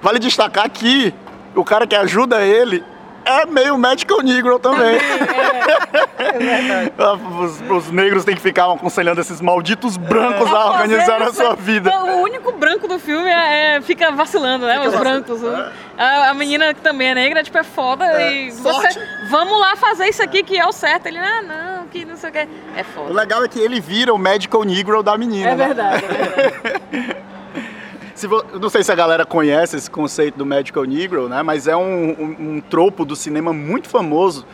[0.00, 1.12] Vale destacar que
[1.54, 2.84] o cara que ajuda ele
[3.28, 4.98] é meio Magical Negro também.
[7.40, 11.90] os, os negros têm que ficar aconselhando esses malditos brancos a organizar a sua vida.
[12.00, 14.80] O único branco do filme é, é- fica vacilando, né?
[14.86, 15.42] Os brancos.
[15.42, 15.72] né?
[15.96, 18.22] A, a menina que também é negra, tipo, é foda.
[18.30, 18.94] e sorte.
[18.94, 21.06] você, vamos lá fazer isso aqui que é o certo.
[21.06, 22.38] Ele, ah, não, que não sei o que.
[22.38, 22.48] É
[22.80, 23.12] O foda.
[23.12, 25.50] legal é que ele vira o Magical Negro da menina.
[25.50, 25.66] É né?
[25.66, 27.16] verdade, é verdade.
[28.18, 31.40] Se vo- não sei se a galera conhece esse conceito do Magical Negro, né?
[31.40, 34.44] Mas é um, um, um tropo do cinema muito famoso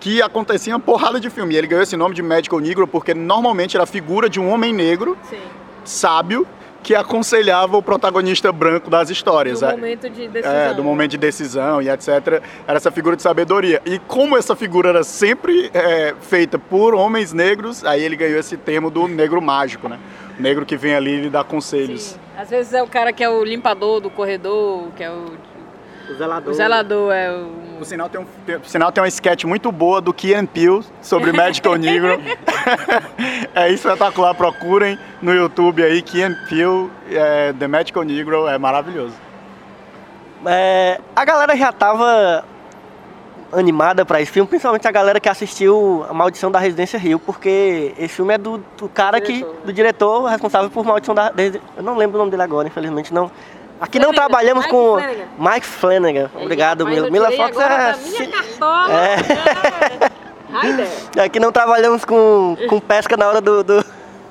[0.00, 1.54] que acontecia em uma porrada de filme.
[1.54, 4.48] E ele ganhou esse nome de Magical Negro porque normalmente era a figura de um
[4.50, 5.38] homem negro, Sim.
[5.84, 6.44] sábio,
[6.82, 9.60] que aconselhava o protagonista branco das histórias.
[9.60, 10.52] No É- momento de decisão.
[10.56, 12.08] É, do momento de decisão e etc.
[12.66, 13.80] Era essa figura de sabedoria.
[13.86, 18.56] E como essa figura era sempre é, feita por homens negros, aí ele ganhou esse
[18.56, 19.96] termo do negro mágico, né?
[20.36, 22.02] O negro que vem ali e lhe dá conselhos.
[22.02, 22.21] Sim.
[22.36, 25.32] Às vezes é o cara que é o limpador do corredor, que é o,
[26.10, 26.50] O zelador.
[26.50, 27.62] o zelador, é o.
[27.80, 30.84] O sinal tem, um, tem, o sinal tem uma sketch muito boa do and Peele
[31.00, 32.20] sobre Magical Negro.
[33.54, 39.14] é espetacular, procurem no YouTube aí, Key and Peele, é, The Magical Negro, é maravilhoso.
[40.46, 42.44] É, a galera já tava
[43.52, 47.92] animada pra esse filme, principalmente a galera que assistiu A Maldição da Residência Rio, porque
[47.98, 49.54] esse filme é do, do cara Diretor.
[49.56, 49.66] que.
[49.66, 51.32] do diretor responsável por Maldição da
[51.76, 53.30] Eu não lembro o nome dele agora, infelizmente não.
[53.80, 55.24] Aqui não Flanagan, trabalhamos Mike com Flanagan.
[55.38, 56.30] Mike Flanagan.
[56.40, 57.10] Obrigado, Mas Mila.
[57.10, 57.96] Mila Fox é.
[58.08, 58.92] minha cartola.
[58.92, 59.16] É.
[60.52, 60.88] Raider.
[61.24, 63.84] Aqui não trabalhamos com, com pesca na hora do, do-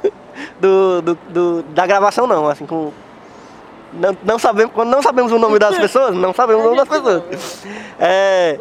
[0.62, 2.48] do- do- da gravação, não.
[2.48, 2.92] Assim, com.
[3.94, 6.88] Não, não sabemos, quando não sabemos o nome das pessoas, não sabemos o nome das
[6.88, 7.24] pessoas.
[8.00, 8.58] É,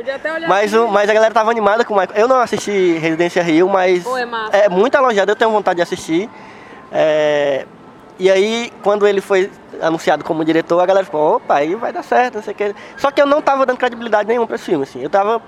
[0.49, 2.19] mas, o, mas a galera tava animada com o Michael.
[2.19, 5.83] Eu não assisti Residência Rio, mas Pô, é é muito elogiado, eu tenho vontade de
[5.83, 6.29] assistir.
[6.93, 7.65] É,
[8.19, 12.03] e aí, quando ele foi anunciado como diretor, a galera ficou, opa, aí vai dar
[12.03, 12.75] certo, não sei o que.
[12.97, 15.03] Só que eu não tava dando credibilidade nenhuma pra esse filme, assim.
[15.03, 15.41] Eu tava.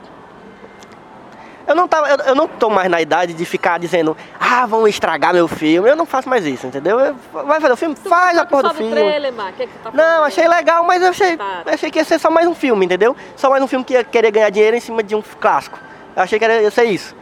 [1.66, 4.86] Eu não, tava, eu, eu não tô mais na idade de ficar dizendo, ah, vão
[4.88, 5.88] estragar meu filme.
[5.88, 6.98] Eu não faço mais isso, entendeu?
[6.98, 7.94] Eu- vai fazer o filme?
[7.94, 8.92] Tu Faz a porra do filme.
[8.92, 9.52] trailer, Mar?
[9.52, 11.62] Que que tu tá Não, achei legal, mas eu achei, Tá.
[11.66, 13.16] achei que ia ser só mais um filme, entendeu?
[13.36, 15.78] Só mais um filme que ia querer ganhar dinheiro em cima de um clássico.
[16.16, 17.14] Eu achei que era, ia ser isso.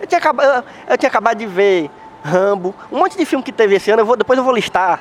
[0.00, 1.90] Eu tinha, acaba- eu, tinha acabado de ver
[2.24, 5.00] Rambo, um monte de filme que teve esse ano, eu vou, depois eu vou listar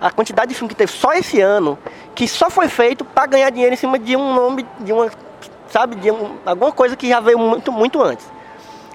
[0.00, 1.78] a quantidade de filme que teve só esse ano,
[2.14, 5.10] que só foi feito pra ganhar dinheiro em cima de um nome, de uma
[5.70, 5.96] sabe?
[5.96, 8.24] De um- alguma coisa que já veio muito, muito antes.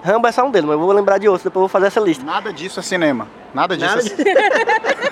[0.04, 1.88] Rambo é só um deles, mas eu vou lembrar de outros, depois eu vou fazer
[1.88, 2.24] essa lista.
[2.24, 3.28] Nada disso é cinema.
[3.54, 4.40] Nada disso Nada é cinema.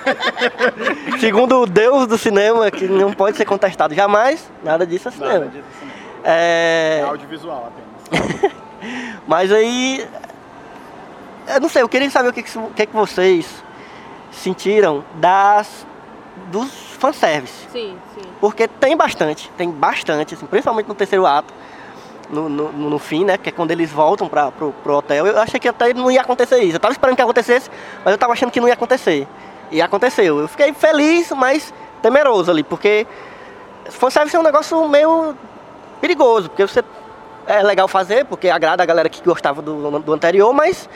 [1.20, 5.32] Segundo o Deus do cinema, que não pode ser contestado jamais, nada disso é cinema.
[5.32, 5.98] Nada disso é cinema.
[6.24, 7.72] É, É audiovisual
[8.10, 8.52] apenas.
[9.26, 10.06] mas aí.
[11.46, 13.64] Eu não sei, eu queria saber o que, que, o que que vocês
[14.30, 15.86] sentiram das
[16.50, 17.66] dos fanservice.
[17.72, 18.22] Sim, sim.
[18.40, 21.52] Porque tem bastante, tem bastante, assim, principalmente no terceiro ato,
[22.30, 23.38] no, no, no fim, né?
[23.38, 25.26] Que é quando eles voltam pra, pro, pro hotel.
[25.26, 26.76] Eu achei que até não ia acontecer isso.
[26.76, 27.70] Eu tava esperando que acontecesse,
[28.04, 29.26] mas eu tava achando que não ia acontecer.
[29.70, 30.40] E aconteceu.
[30.40, 33.06] Eu fiquei feliz, mas temeroso ali, porque
[33.90, 35.34] fanservice é um negócio meio
[36.00, 36.82] perigoso, porque você
[37.46, 40.88] é legal fazer, porque agrada a galera que gostava do, do anterior, mas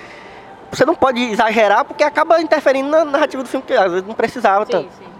[0.70, 4.14] você não pode exagerar porque acaba interferindo na narrativa do filme, que às vezes não
[4.14, 4.88] precisava Sim, tanto.
[4.98, 5.11] sim.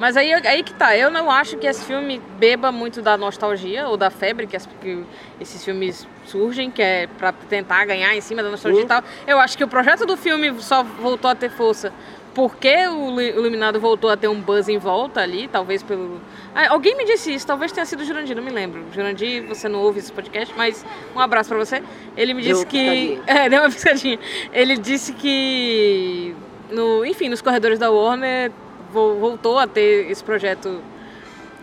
[0.00, 3.86] Mas aí, aí que tá, eu não acho que esse filme beba muito da nostalgia
[3.86, 5.04] ou da febre que, as- que
[5.38, 8.86] esses filmes surgem, que é pra tentar ganhar em cima da nostalgia Sim.
[8.86, 9.04] e tal.
[9.26, 11.92] Eu acho que o projeto do filme só voltou a ter força
[12.34, 16.20] porque o Lu- Iluminado voltou a ter um buzz em volta ali, talvez pelo...
[16.54, 18.84] Ah, alguém me disse isso, talvez tenha sido o Jurandir, não me lembro.
[18.94, 20.82] Jurandir, você não ouve esse podcast, mas
[21.14, 21.82] um abraço pra você.
[22.16, 23.20] Ele me Deu disse uma que...
[23.26, 24.18] É, deu uma piscadinha.
[24.52, 26.34] Ele disse que...
[26.70, 28.50] No, enfim, nos corredores da Warner
[28.92, 30.80] voltou a ter esse projeto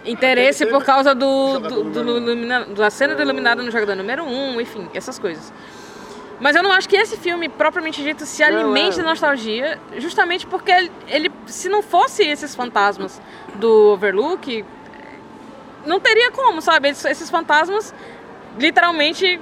[0.06, 4.28] interesse por causa do, do, do ilumina- da cena do Iluminado no jogador número 1,
[4.56, 5.52] um, enfim, essas coisas.
[6.40, 9.04] Mas eu não acho que esse filme, propriamente dito, se Não, alimente é.
[9.04, 13.20] da nostalgia, justamente porque ele, ele- se não fosse esses fantasmas
[13.56, 14.64] do Overlook,
[15.86, 16.90] não teria como, sabe?
[16.90, 17.94] Esses, esses fantasmas
[18.58, 19.40] literalmente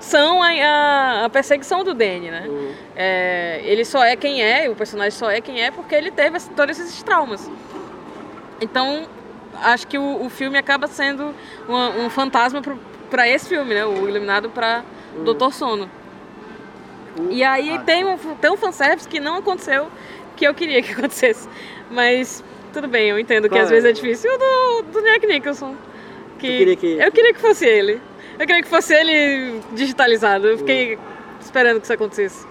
[0.00, 2.46] são a, a- perseguição do Danny, né?
[2.94, 6.38] É, ele só é quem é, o personagem só é quem é porque ele teve
[6.56, 7.50] todos esses traumas.
[8.60, 9.06] Então,
[9.62, 11.34] acho que o, o filme acaba sendo
[11.68, 12.60] uma- um fantasma
[13.10, 13.84] para esse filme, né?
[13.84, 14.82] O Iluminado para
[15.24, 15.88] Doutor Sono.
[17.30, 19.86] E aí tem um, tem um fanservice que não aconteceu,
[20.36, 21.48] que eu queria que acontecesse.
[21.90, 23.74] Mas tudo bem, eu entendo que Qual às é?
[23.74, 24.30] vezes é difícil.
[24.34, 25.76] O do, do Jack Nicholson.
[26.38, 28.00] Que queria que- Eu queria que fosse ele.
[28.38, 30.46] Eu queria que fosse ele digitalizado.
[30.48, 30.98] Eu fiquei
[31.40, 32.46] esperando que isso acontecesse.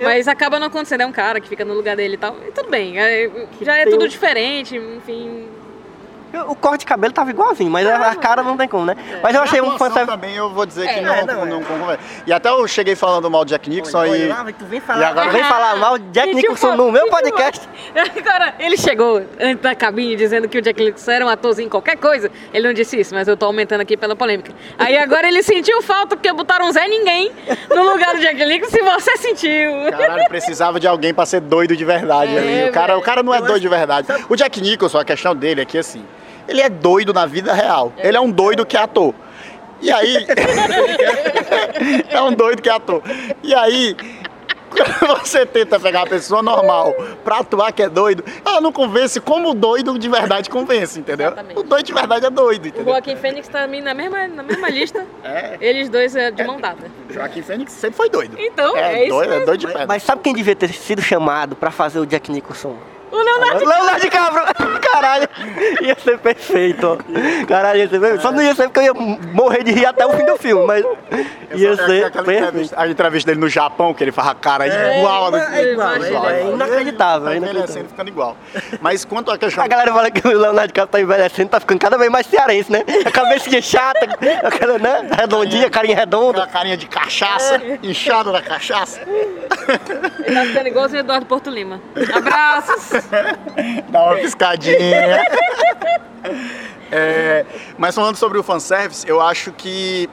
[0.00, 2.36] Mas acaba não acontecendo, é um cara que fica no lugar dele e tal.
[2.46, 3.30] E tudo bem, é-
[3.62, 5.48] já é tudo diferente, enfim.
[6.48, 8.96] O corte de cabelo tava igualzinho, mas a cara não tem como, né?
[9.22, 10.06] Mas eu achei um fanservice.
[10.06, 11.64] também eu vou dizer que É, não, é, não, não, é.
[11.64, 11.98] convém.
[12.26, 14.28] E até eu cheguei falando mal do Jack Nixon e.
[14.58, 17.66] tu vem E agora- vem falar mal de Jack Nicholson eu no meu falo- podcast.
[18.18, 21.70] Agora, ele chegou antes da cabine dizendo que o Jack Nicholson era um atorzinho em
[21.70, 22.30] qualquer coisa.
[22.52, 24.52] Ele não disse isso, mas eu tô aumentando aqui pela polêmica.
[24.78, 27.32] Aí agora ele sentiu falta porque botaram um Zé Ninguém
[27.74, 29.70] no lugar do Jack Nicholson se você sentiu.
[29.90, 32.70] Caralho, precisava de alguém pra ser doido de verdade É, ali.
[32.70, 34.08] O cara, o cara não é doido de verdade.
[34.28, 36.04] O Jack Nicholson, a questão dele é que assim,
[36.48, 37.92] ele é doido na vida real.
[37.98, 39.14] Ele é um doido que é ator.
[39.80, 40.26] E aí.
[42.08, 43.02] é um doido que é ator.
[43.42, 43.96] E aí.
[44.68, 46.92] Quando você tenta pegar uma pessoa normal
[47.24, 51.28] pra atuar que é doido, ela não convence como o doido de verdade convence, entendeu?
[51.28, 51.58] Exatamente.
[51.58, 52.92] O doido de verdade é doido, O entendeu?
[52.92, 55.06] Joaquim Fênix tá na mesma, na mesma lista.
[55.24, 55.56] É.
[55.60, 56.90] Eles dois é, de mão dada.
[57.10, 58.36] Joaquim Fênix sempre foi doido.
[58.38, 59.46] Então, é, é isso doido, é mesmo.
[59.46, 59.86] doido de pedra.
[59.86, 62.76] Mas sabe quem devia ter sido chamado pra fazer o Jack Nicholson?
[63.10, 64.44] O Leonardo Leonardo DiCaprio!
[64.80, 65.28] Caralho!
[65.82, 67.46] Ia ser perfeito, ó.
[67.46, 68.22] Caralho, ia ser perfeito.
[68.22, 68.94] Só não ia ser porque eu ia
[69.32, 70.84] morrer de rir até o fim do filme, mas
[71.54, 72.48] ia ser aquela perfeito.
[72.48, 75.34] entrevista, a entrevista dele no Japão, que ele faz a cara igual.
[75.34, 78.36] é igual, é igual, é inacreditável, Tá é envelhecendo, ficando igual.
[78.80, 79.62] Mas quanto à questão...
[79.64, 82.70] A galera fala que o Leonardo DiCaprio tá envelhecendo, tá ficando cada vez mais cearense,
[82.72, 82.84] né?
[83.04, 84.06] A cabecinha chata,
[84.44, 85.08] aquela, né?
[85.18, 86.46] Redondinha, carinha Aquela redonda.
[86.46, 87.78] carinha de cachaça, É.
[87.82, 89.00] inchada da cachaça.
[90.24, 91.80] ele tá ficando igualzinho o Eduardo Porto Lima.
[92.14, 92.95] Abraços!
[93.90, 95.24] Dá uma piscadinha.
[96.90, 97.44] É,
[97.76, 100.08] mas falando sobre o fanservice, eu acho que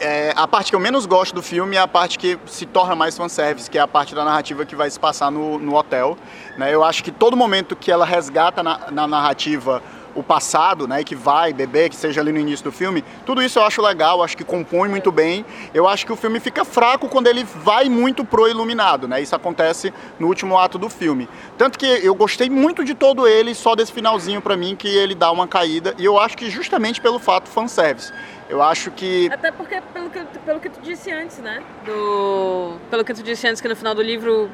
[0.00, 2.94] é, a parte que eu menos gosto do filme é a parte que se torna
[2.96, 6.16] mais fanservice, que é a parte da narrativa que vai se passar no, no hotel.
[6.58, 6.74] né?
[6.74, 9.82] Eu acho que todo momento que ela resgata na, na narrativa
[10.14, 13.58] o passado, né, que vai beber, que seja ali no início do filme, tudo isso
[13.58, 15.44] eu acho legal, acho que compõe muito bem.
[15.72, 19.20] Eu acho que o filme fica fraco quando ele vai muito pro iluminado, né?
[19.20, 21.28] Isso acontece no último ato do filme.
[21.56, 25.14] Tanto que eu gostei muito de todo ele, só desse finalzinho pra mim que ele
[25.14, 28.12] dá uma caída, e eu acho que justamente pelo fato fanservice.
[28.48, 31.62] Eu acho que Até porque, pelo que, pelo que tu disse antes, né?
[31.86, 34.50] Do, pelo que tu disse antes, que no final do livro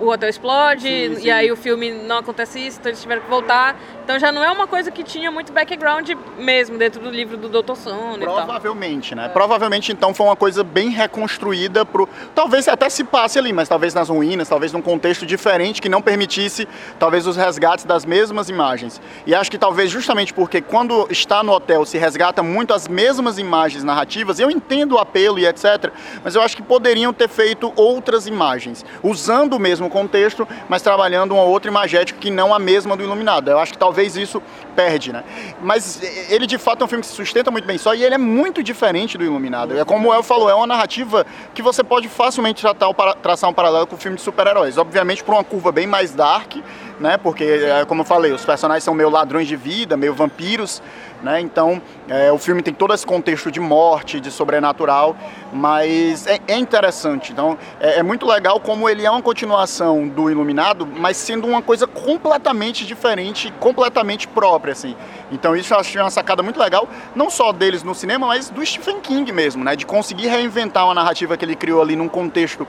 [0.00, 1.26] o, hotel explode Sim, sim.
[1.26, 3.76] e aí o filme não acontece isso, então eles tiveram que voltar.
[4.10, 7.48] Então já não é uma coisa que tinha muito background mesmo dentro do livro do
[7.48, 7.76] Dr.
[7.76, 8.34] Sono e tal.
[8.34, 9.28] Provavelmente, né?
[9.28, 12.08] Provavelmente, então, foi uma coisa bem reconstruída pro.
[12.34, 16.02] Talvez até se passe ali, mas talvez nas ruínas, talvez num contexto diferente que não
[16.02, 16.66] permitisse,
[16.98, 19.00] talvez, os resgates das mesmas imagens.
[19.24, 23.38] E acho que talvez justamente porque quando está no hotel se resgata muito as mesmas
[23.38, 25.92] imagens narrativas, eu entendo o apelo e etc.
[26.24, 31.32] Mas eu acho que poderiam ter feito outras imagens, usando o mesmo contexto, mas trabalhando
[31.32, 33.50] uma outra imagética que não a mesma do Iluminado.
[33.50, 34.42] Eu acho que talvez isso
[34.74, 35.22] perde, né?
[35.62, 38.14] Mas ele de fato é um filme que se sustenta muito bem só e ele
[38.14, 39.78] é muito diferente do Iluminado.
[39.78, 43.54] É como o El falou, é uma narrativa que você pode facilmente tratar traçar um
[43.54, 44.76] paralelo com o filme de super-heróis.
[44.76, 46.56] Obviamente por uma curva bem mais dark,
[47.00, 47.16] né?
[47.16, 50.82] Porque, é, como eu falei, os personagens são meio ladrões de vida, meio vampiros,
[51.22, 51.40] né?
[51.40, 55.16] Então, é, o filme tem todo esse contexto de morte, de sobrenatural,
[55.50, 57.32] mas é, é interessante.
[57.32, 61.62] Então, é, é muito legal como ele é uma continuação do Iluminado, mas sendo uma
[61.62, 64.94] coisa completamente diferente, completamente própria, assim.
[65.32, 66.86] Então, isso eu achei uma sacada muito legal,
[67.16, 69.74] não só deles no cinema, mas do Stephen King mesmo, né?
[69.74, 72.66] De conseguir reinventar uma narrativa que ele criou ali num contexto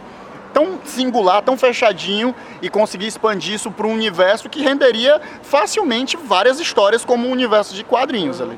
[0.54, 6.60] tão singular, tão fechadinho e conseguir expandir isso para um universo que renderia facilmente várias
[6.60, 8.58] histórias como um universo de quadrinhos ali.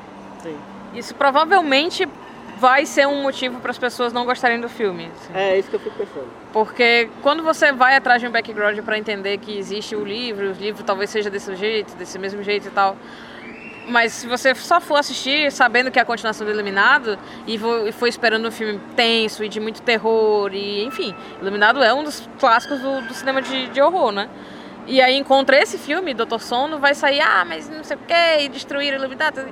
[0.94, 2.08] Isso provavelmente
[2.58, 5.10] vai ser um motivo para as pessoas não gostarem do filme.
[5.14, 5.32] assim.
[5.34, 6.28] É isso que eu fico pensando.
[6.52, 10.52] Porque quando você vai atrás de um background para entender que existe o livro, o
[10.52, 12.96] livro talvez seja desse jeito, desse mesmo jeito e tal.
[13.86, 17.58] Mas se você só for assistir sabendo que é a continuação do Iluminado e
[17.92, 22.26] foi esperando um filme tenso e de muito terror e enfim, Iluminado é um dos
[22.38, 24.28] clássicos do, do cinema de, de horror, né?
[24.86, 28.44] E aí encontra esse filme, Doutor Sono, vai sair, ah, mas não sei o que,
[28.44, 29.46] e destruir o Iluminado.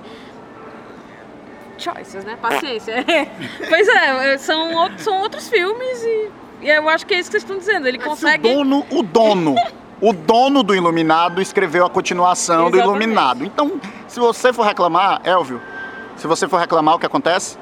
[1.78, 2.36] Choices, né?
[2.40, 2.94] Paciência.
[3.68, 6.30] pois é, são, out- são outros filmes e,
[6.62, 7.88] e eu acho que é isso que vocês estão dizendo.
[7.88, 8.46] Ele Mas consegue.
[8.48, 9.54] O dono, o dono,
[10.02, 13.04] o dono do Iluminado escreveu a continuação do Exatamente.
[13.04, 13.44] Iluminado.
[13.44, 15.62] Então, se você for reclamar, Elvio,
[16.16, 17.56] se você for reclamar, o que acontece?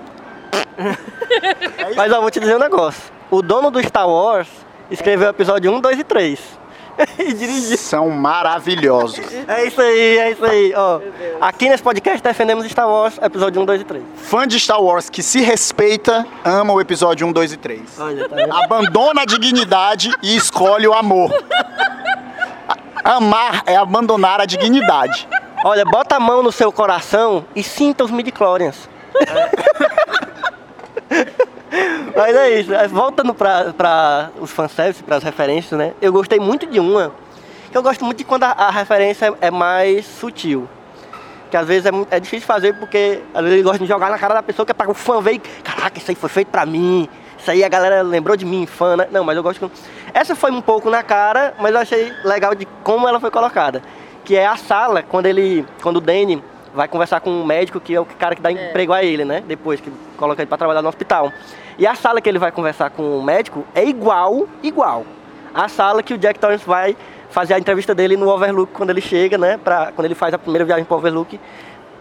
[1.94, 3.12] Mas ó, vou te dizer um negócio.
[3.31, 4.48] O dono do Star Wars
[4.90, 6.61] escreveu o episódio 1, 2 e 3.
[7.18, 7.76] e dirigiu.
[7.76, 9.20] São maravilhosos.
[9.46, 10.72] É isso aí, é isso aí.
[10.74, 11.00] Ó,
[11.42, 14.05] aqui nesse podcast defendemos Star Wars, episódio 1, 2 e 3.
[14.16, 18.00] Fã de Star Wars que se respeita, ama o episódio 1, 2 e 3.
[18.00, 18.37] Olha, tá?
[18.64, 21.31] Abandona a dignidade e escolhe o amor.
[23.04, 25.28] Amar é abandonar a dignidade.
[25.64, 28.88] Olha, bota a mão no seu coração e sinta os midi-chlorians.
[32.16, 35.94] Mas é isso, voltando pra, pra os fanservice, pras referências, né?
[36.00, 37.12] Eu gostei muito de uma,
[37.70, 40.68] que eu gosto muito de quando a, a referência é mais sutil.
[41.50, 44.18] Que às vezes é, é difícil fazer porque às vezes ele gosta de jogar na
[44.18, 46.48] cara da pessoa que é pra o fã ver e, caraca, isso aí foi feito
[46.48, 47.08] pra mim.
[47.40, 49.09] Isso aí a galera lembrou de mim, fã, né?
[49.11, 49.70] Não, mas eu gosto.
[50.12, 53.83] Essa foi um pouco na cara, mas eu achei legal de como ela foi colocada.
[54.24, 55.66] Que é a sala, quando ele.
[55.83, 56.42] Quando o Danny
[56.74, 59.42] vai conversar com o médico, que é o cara que dá emprego a ele, né?
[59.46, 61.33] Depois que coloca ele pra trabalhar no hospital.
[61.79, 65.07] E a sala que ele vai conversar com o médico é igual, igual.
[65.55, 66.94] A sala que o Jack Torrance vai
[67.31, 69.57] fazer a entrevista dele no Overlook quando ele chega, né?
[69.57, 71.40] Pra, quando ele faz a primeira viagem pro Overlook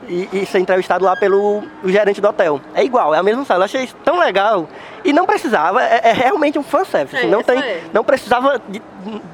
[0.08, 2.60] e, e ser entrevistado lá pelo gerente do hotel.
[2.74, 3.62] É igual, é a mesma sala.
[3.62, 4.68] Eu achei isso tão legal.
[5.04, 7.16] E não precisava, é, é realmente um fanservice.
[7.18, 7.62] assim, É, não, tem,
[7.94, 8.82] não precisava de-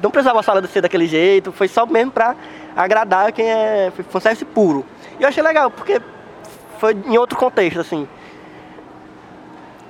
[0.02, 2.34] não precisava a sala ser daquele jeito, foi só mesmo pra
[2.76, 4.84] agradar quem é foi fanservice puro.
[5.18, 6.00] E eu achei legal, porque
[6.78, 8.06] foi em outro contexto, assim.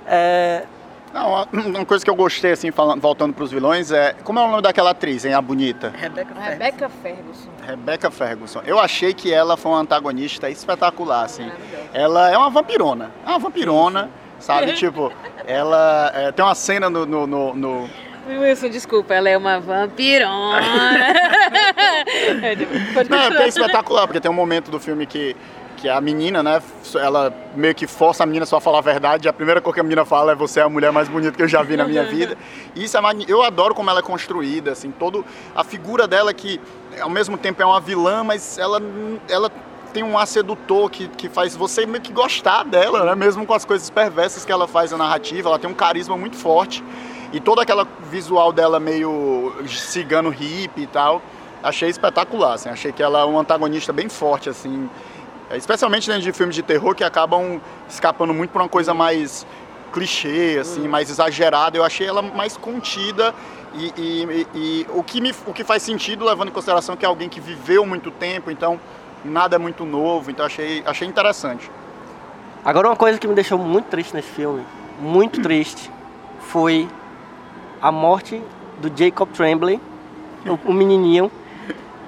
[0.07, 0.65] É,
[1.13, 4.15] Não, uma- coisa que eu gostei, assim, falando, voltando pros vilões, é.
[4.23, 5.35] Como é o nome daquela atriz, hein?
[5.35, 5.93] A bonita?
[5.97, 7.49] Rebecca Ferguson.
[7.67, 8.63] Rebecca Ferguson.
[8.65, 11.51] Eu achei que ela foi uma antagonista espetacular, assim.
[11.93, 13.11] Ela é uma vampirona.
[13.27, 14.73] É uma vampirona, sabe?
[14.75, 15.13] tipo,
[15.47, 16.11] ela.
[16.15, 17.91] é, tem uma cena no- no- no- no,
[18.29, 20.61] Wilson, desculpa, ela é uma vampirona.
[22.95, 25.37] Pode Não, é é espetacular, porque tem um momento do filme que,
[25.77, 26.61] que a menina, né,
[26.97, 29.29] ela meio que força a menina só a falar a verdade.
[29.29, 31.43] A primeira coisa que a menina fala é você é a mulher mais bonita que
[31.43, 32.37] eu já vi na minha vida.
[32.75, 35.25] E isso é eu adoro como ela é construída, assim, todo
[35.55, 36.61] a figura dela que
[37.01, 38.81] ao mesmo tempo é uma vilã, mas ela
[39.29, 39.51] ela
[39.93, 43.15] tem um ar sedutor que, que faz você meio que gostar dela, né?
[43.15, 46.37] Mesmo com as coisas perversas que ela faz na narrativa, ela tem um carisma muito
[46.37, 46.85] forte.
[47.33, 51.23] E todo aquela visual dela meio cigano hippie e tal,
[51.63, 52.69] achei espetacular, assim.
[52.69, 54.89] Achei que ela é um antagonista bem forte, assim.
[55.53, 59.47] Especialmente dentro de filmes de terror que acabam escapando muito por uma coisa mais
[59.93, 61.77] clichê, assim, mais exagerada.
[61.77, 63.35] Eu achei ela mais contida
[63.77, 67.09] e, e- e- o, que me, o que faz sentido, levando em consideração que é
[67.09, 68.81] alguém que viveu muito tempo, então
[69.25, 70.31] nada é muito novo.
[70.31, 71.71] Então achei, achei interessante.
[72.65, 74.63] Agora uma coisa que me deixou muito triste nesse filme,
[75.01, 75.91] muito triste,
[76.41, 76.89] foi
[77.81, 78.43] a morte
[78.81, 79.81] do Jacob Tremblay
[80.47, 81.31] o, o menininho.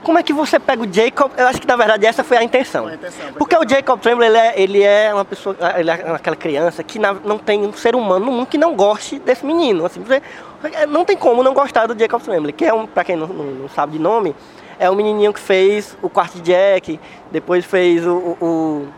[0.03, 1.31] Como é que você pega o Jacob?
[1.37, 2.85] Eu acho que na verdade essa foi a intenção.
[2.85, 5.91] Foi a intenção, foi Porque o Jacob Tremblay, ele é, ele é uma pessoa, ele
[5.91, 9.19] é aquela criança que na- não tem um ser humano no mundo que não goste
[9.19, 9.85] desse menino.
[9.85, 10.23] Assim, você,
[10.89, 13.69] não tem como não gostar do Jacob Tremblay, que é um, pra quem não, não-
[13.69, 14.35] sabe de nome,
[14.79, 16.99] é o menininho que fez o quarto Jack,
[17.31, 18.13] depois fez o.
[18.41, 18.89] o,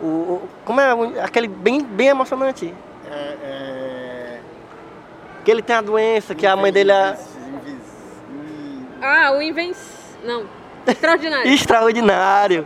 [0.00, 0.92] o- o- como é?
[1.22, 2.72] Aquele bem, bem emocionante.
[3.10, 4.38] É, é...
[5.44, 7.16] Que ele tem a doença, que a mãe dele é
[9.00, 9.76] Ah, o Invenc...
[10.24, 10.44] Não.
[10.86, 11.46] Extraordinário.
[11.52, 12.64] extraordinário.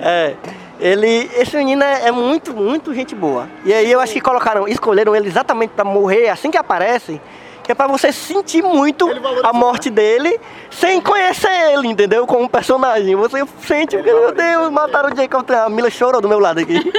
[0.00, 0.34] É.
[0.78, 3.48] Ele, esse menino é, é muito, muito gente boa.
[3.64, 7.20] E aí eu acho que colocaram, escolheram ele exatamente pra morrer assim que aparece,
[7.64, 9.08] que é pra você sentir muito
[9.42, 10.38] a morte dele
[10.70, 12.26] sem conhecer ele, entendeu?
[12.26, 13.16] Como personagem.
[13.16, 14.32] Você sente, Ele meu.
[14.32, 15.50] Deus, mataram o Jacob.
[15.50, 16.74] A Mila chorou do meu lado aqui.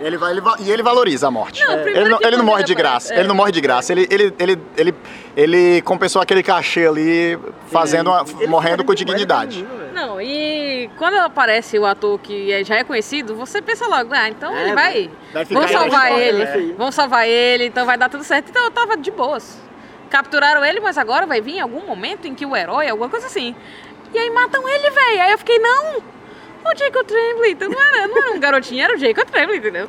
[0.00, 1.62] Ele vai, ele va- e ele valoriza a morte.
[1.62, 3.12] Não, primeiro ele, não, ele não morre de graça.
[3.12, 3.18] é.
[3.18, 3.92] Ele não morre de graça.
[3.92, 4.94] Ele, ele, ele, ele,
[5.36, 9.66] ele compensou aquele cachê ali, fazendo uma- morrendo com dignidade.
[9.92, 14.28] Não, e quando aparece o ator que é- já é conhecido, você pensa logo, ah,
[14.30, 15.10] então É, ele vai.
[15.34, 16.72] vai Vão salvar ele.
[16.78, 18.48] Vão salvar ele, então vai dar tudo certo.
[18.48, 19.58] Então eu tava de boas.
[20.10, 23.54] Capturaram ele, mas agora vai vir algum momento em que o herói, alguma coisa assim.
[24.12, 25.22] E aí matam ele, velho.
[25.22, 26.02] Aí eu fiquei, não!
[26.62, 29.88] O Jacob Tremblay, então não era, não era um garotinho, era o Jacob Tremblay, entendeu?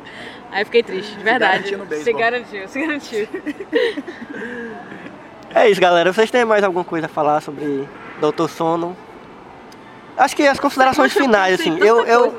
[0.50, 1.70] Aí eu fiquei triste, de verdade.
[1.70, 3.28] garantiu no se garantiu, se garantiu.
[5.54, 6.12] É isso, galera.
[6.12, 7.86] Vocês têm mais alguma coisa a falar sobre
[8.20, 8.96] Doutor Sono?
[10.16, 11.78] Acho que as considerações finais, assim.
[11.78, 12.34] Eu, eu,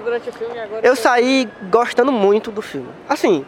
[0.82, 2.90] Eu saí gostando muito do filme.
[3.08, 3.46] Assim,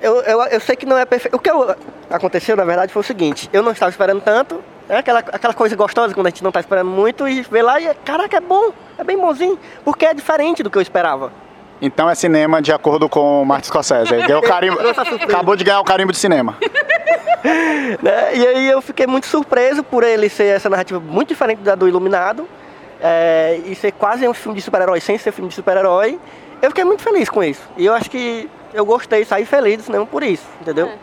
[0.00, 1.34] eu, eu, eu sei que não é perfeito.
[1.34, 1.74] O que eu-
[2.10, 4.62] aconteceu, na verdade, foi o seguinte: eu não estava esperando tanto.
[4.88, 7.78] É aquela, aquela coisa gostosa quando a gente não está esperando muito e vê lá
[7.78, 11.30] e, caraca, é bom, é bem bonzinho, porque é diferente do que eu esperava.
[11.80, 14.14] Então é cinema de acordo com o Martin Scorsese.
[14.14, 14.78] Ele o carimbo,
[15.22, 16.56] acabou de ganhar o carimbo de cinema.
[18.02, 18.34] né?
[18.34, 21.86] E aí eu fiquei muito surpreso por ele ser essa narrativa muito diferente da do
[21.86, 22.48] Iluminado
[23.00, 26.18] é, e ser quase um filme de super-herói sem ser filme de super-herói.
[26.60, 27.62] Eu fiquei muito feliz com isso.
[27.76, 30.86] E eu acho que eu gostei, saí feliz do cinema por isso, entendeu?
[30.86, 30.98] É.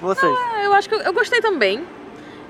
[0.00, 0.32] Vocês.
[0.32, 1.84] Ah, eu acho que eu, eu gostei também.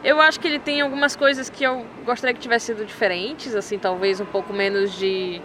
[0.02, 3.78] Eu acho que ele tem algumas coisas que eu gostaria que tivessem sido diferentes, assim,
[3.78, 5.42] talvez um pouco menos de,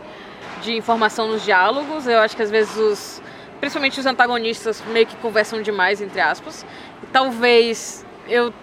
[0.61, 2.07] de informação nos diálogos.
[2.07, 3.21] Eu acho que às vezes os.
[3.59, 6.65] Principalmente os antagonistas meio que conversam demais, entre aspas.
[7.11, 8.53] Talvez eu.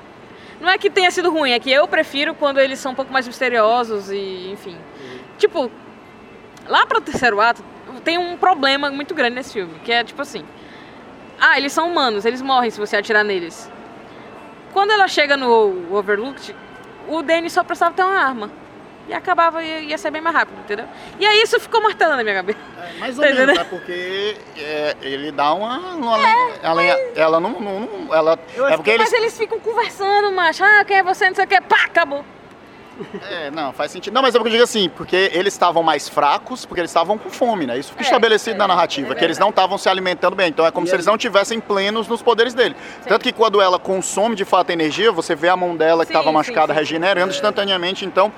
[0.60, 3.12] Não é que tenha sido ruim, é que eu prefiro quando eles são um pouco
[3.12, 4.78] mais misteriosos e, enfim.
[5.36, 5.70] Tipo,
[6.68, 7.64] lá pro terceiro ato
[8.00, 10.44] tem um problema muito grande nesse filme, que é tipo assim.
[11.40, 13.70] Ah, eles são humanos, eles morrem se você atirar neles.
[14.72, 16.54] Quando ela chega no Overlooked,
[17.08, 18.50] o Danny só precisava ter uma arma.
[19.08, 20.84] E acabava, ia, ia ser bem mais rápido, entendeu?
[21.18, 22.58] E aí isso ficou martelando na minha cabeça.
[23.00, 25.76] mais ou menos, é porque é, ele dá uma.
[25.78, 26.16] uma
[26.62, 26.82] ela,
[27.16, 27.58] ela não.
[27.60, 28.38] não- não- ela,
[28.70, 29.10] é porque eles.
[29.10, 30.62] Mas eles ficam conversando, macho.
[30.62, 31.28] Ah, quem é você?
[31.28, 31.60] Não sei o que.
[31.62, 32.24] Pá, acabou.
[33.30, 34.12] É, não, faz sentido.
[34.14, 37.16] Não, mas é porque eu digo assim, porque eles estavam mais fracos, porque eles estavam
[37.18, 37.78] com fome, né?
[37.78, 40.48] Isso fica É, estabelecido é, na narrativa, é que eles não estavam se alimentando bem.
[40.48, 41.10] Então é como E se eles aí?
[41.12, 42.76] não tivessem plenos nos poderes dele.
[43.06, 46.18] Tanto que quando ela consome de fato energia, você vê a mão dela que Sim,
[46.18, 46.78] estava sim, machucada sim.
[46.78, 48.04] regenerando instantaneamente.
[48.04, 48.32] Então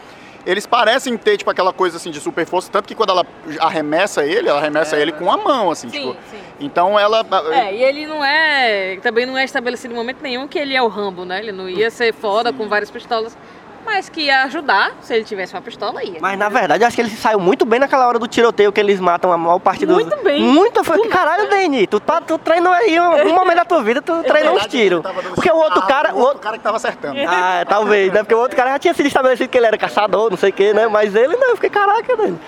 [0.47, 3.25] eles parecem ter tipo aquela coisa assim de super força, tanto que quando ela
[3.61, 6.13] arremessa ele, ela arremessa ele com a mão, assim, Sim, tipo.
[6.31, 6.37] sim.
[6.61, 7.25] Então ela.
[7.51, 8.99] É, e ele não é.
[9.03, 11.39] Também não é estabelecido em momento nenhum que ele é o Rambo, né?
[11.39, 13.37] Ele não ia ser foda com várias pistolas.
[13.85, 16.19] Mas que ia ajudar, se ele tivesse uma pistola, ia.
[16.21, 18.73] Mas na verdade, eu acho que ele se saiu muito bem naquela hora do tiroteio
[18.73, 19.97] que eles matam a maior parte dos.
[19.97, 20.43] Muito bem.
[20.43, 20.83] Muito.
[20.83, 21.87] Foi que caralho, Dani.
[21.87, 25.03] Tu, tá, tu treinou aí, um, um momento da tua vida, tu treinou uns tiros.
[25.35, 26.15] Porque o outro cara.
[26.15, 27.19] O outro, cara que tava acertando.
[27.29, 28.23] ah, talvez, né?
[28.23, 30.53] Porque o outro cara já tinha sido estabelecido que ele era caçador, não sei o
[30.53, 30.87] que, né?
[30.89, 32.39] Mas ele não, eu fiquei, caraca, Dani.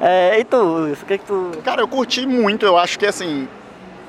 [0.00, 1.52] É, e tu, o que que tu.
[1.62, 2.64] Cara, eu curti muito.
[2.64, 3.46] Eu acho que assim,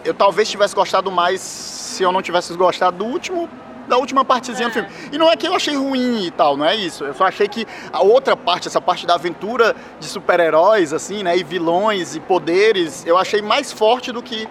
[0.05, 3.49] eu talvez tivesse gostado mais se eu não tivesse gostado do último
[3.88, 4.88] da última partezinha do filme.
[5.11, 7.03] E não é que eu achei ruim e tal, não é isso.
[7.03, 11.36] Eu só achei que a outra parte, essa parte da aventura de super-heróis assim, né,
[11.38, 14.47] e vilões e poderes, eu achei mais forte do que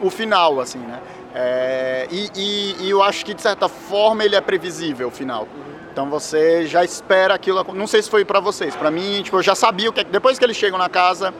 [0.00, 1.00] o final, assim, né?
[1.34, 5.46] É, e, e- e eu acho que de certa forma ele é previsível, o final.
[5.92, 7.64] Então você já espera aquilo.
[7.74, 8.74] Não sei se foi pra vocês.
[8.76, 10.04] Pra mim, tipo, eu já sabia o que.
[10.04, 11.34] Depois que eles chegam na casa,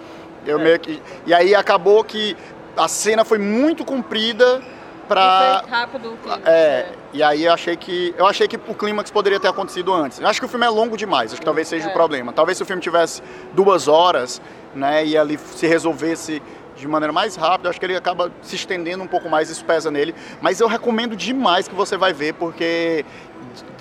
[0.45, 1.01] eu meio que.
[1.27, 2.37] E aí acabou que
[2.77, 4.61] a cena foi muito comprida
[5.07, 5.61] pra.
[5.63, 6.13] Foi rápido.
[6.13, 6.41] o clima.
[6.45, 10.21] É, e aí eu achei que eu achei que o clímax poderia ter acontecido antes.
[10.21, 11.91] Eu acho que o filme é longo demais, acho que talvez seja É.
[11.91, 12.33] o problema.
[12.33, 14.41] Talvez se o filme tivesse duas horas,
[14.75, 16.43] né, e ali se resolvesse
[16.77, 19.91] de maneira mais rápida, acho que ele acaba se estendendo um pouco mais, isso pesa
[19.91, 20.15] nele.
[20.41, 23.05] Mas eu recomendo demais que você vai ver, porque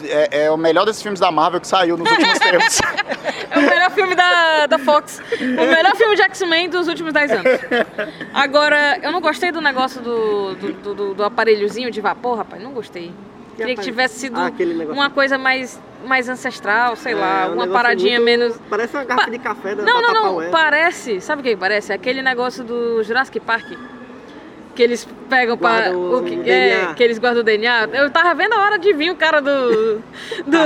[0.03, 2.79] é, é o melhor desses filmes da Marvel que saiu nos últimos tempos.
[3.51, 5.21] É o melhor filme da, da Fox.
[5.39, 5.43] O
[5.75, 7.45] melhor filme de X-Men dos últimos 10 anos.
[8.33, 12.61] Agora, eu não gostei do negócio do, do, do- do- do aparelhozinho de vapor, rapaz.
[12.61, 13.11] Não gostei.
[13.55, 14.51] Queria que tivesse sido Ah,
[14.91, 18.59] uma coisa mais mais ancestral, sei lá, É, um uma paradinha muito- menos.
[18.69, 20.13] Parece uma garrafa de café da Não, não,
[20.43, 21.19] não, parece.
[21.19, 21.91] Sabe o que parece?
[21.91, 23.65] Aquele negócio do Jurassic Park.
[24.77, 27.89] Que eles pegam para o que o é, que eles guardam o DNA.
[27.93, 29.97] Eu tava vendo a hora de vir o cara do.
[30.45, 30.57] do,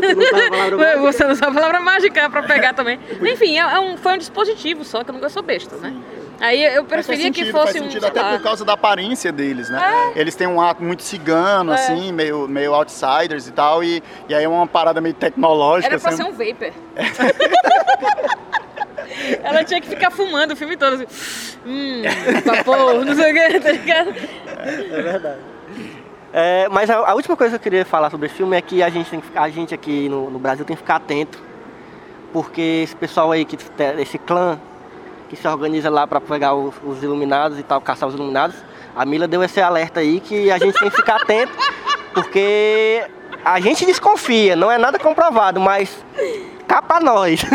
[0.00, 1.00] Você não sabe a palavra mágica?
[1.02, 2.98] Você não sabe a palavra mágica pra pegar também.
[3.20, 5.94] Enfim, é, é um, foi um dispositivo só, que eu nunca sou besta, né?
[6.40, 7.84] Aí eu preferia faz que sentido, fosse faz um.
[7.84, 8.32] sentido sei até lá.
[8.32, 10.12] por causa da aparência deles, né?
[10.16, 11.74] Eles têm um ato muito cigano, É.
[11.74, 15.92] assim, meio, meio outsiders e tal, e, e aí é uma parada meio tecnológica.
[15.92, 16.22] Era pra assim.
[16.22, 16.72] ser um vapor.
[19.42, 21.06] Ela tinha que ficar fumando o filme todo assim.
[21.66, 22.02] Hum,
[22.44, 24.14] vapor, não sei o que, tá ligado?
[24.58, 25.40] É verdade.
[26.32, 28.82] É, mas a, a última coisa que eu queria falar sobre esse filme é que
[28.82, 31.38] a gente, tem que ficar, a gente aqui no, no Brasil tem que ficar atento.
[32.32, 33.58] Porque esse pessoal aí, que,
[33.98, 34.58] esse clã
[35.28, 38.56] que se organiza lá para pegar os, os iluminados e tal, caçar os iluminados,
[38.96, 41.52] a Mila deu esse alerta aí que a gente tem que ficar atento.
[42.14, 43.04] Porque
[43.44, 46.04] a gente desconfia, não é nada comprovado, mas
[46.66, 47.44] cá pra nós.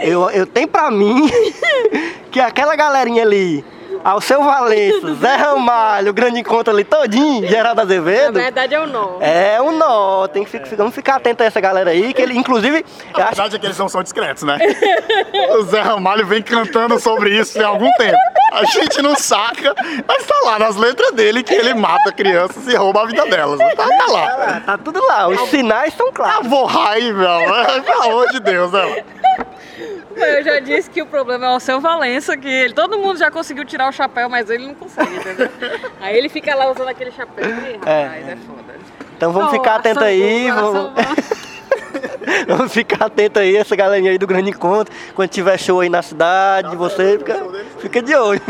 [0.00, 1.30] Eu, eu tenho pra mim
[2.30, 3.64] que aquela galerinha ali,
[4.02, 8.80] ao seu Valença, Zé Ramalho, o grande encontro ali todinho, Geraldo Na Azevedo, verdade é
[8.80, 9.18] o nó.
[9.20, 10.26] é um nó.
[10.28, 13.26] Tem que ficar, vamos ficar atento a essa galera aí, que ele, inclusive, A acho,
[13.26, 14.58] verdade é que eles não são discretos, né?
[15.58, 18.16] o Zé Ramalho vem cantando sobre isso tem algum tempo.
[18.52, 19.72] A gente não saca,
[20.08, 23.58] mas tá lá nas letras dele que ele mata crianças e rouba a vida delas.
[23.76, 24.60] Tá, tá lá.
[24.66, 26.48] tá tudo lá, os sinais estão Ah, claros.
[26.48, 27.82] vou raio, velho.
[27.84, 29.04] Pelo amor de Deus, né?
[30.24, 33.30] Eu já disse que o problema é o seu Valença, que ele, todo mundo já
[33.30, 35.48] conseguiu tirar o chapéu, mas ele não consegue, entendeu?
[36.00, 37.44] Aí ele fica lá usando aquele chapéu.
[37.48, 38.74] Ih, rapaz, é, foda.
[39.16, 40.92] Então vamos ficar Nossa, atento aí, vamos,
[42.48, 44.94] vamos ficar atento aí, essa galerinha aí do grande encontro.
[45.14, 47.46] Quando tiver show aí na cidade, você fica,
[47.78, 48.40] fica de olho.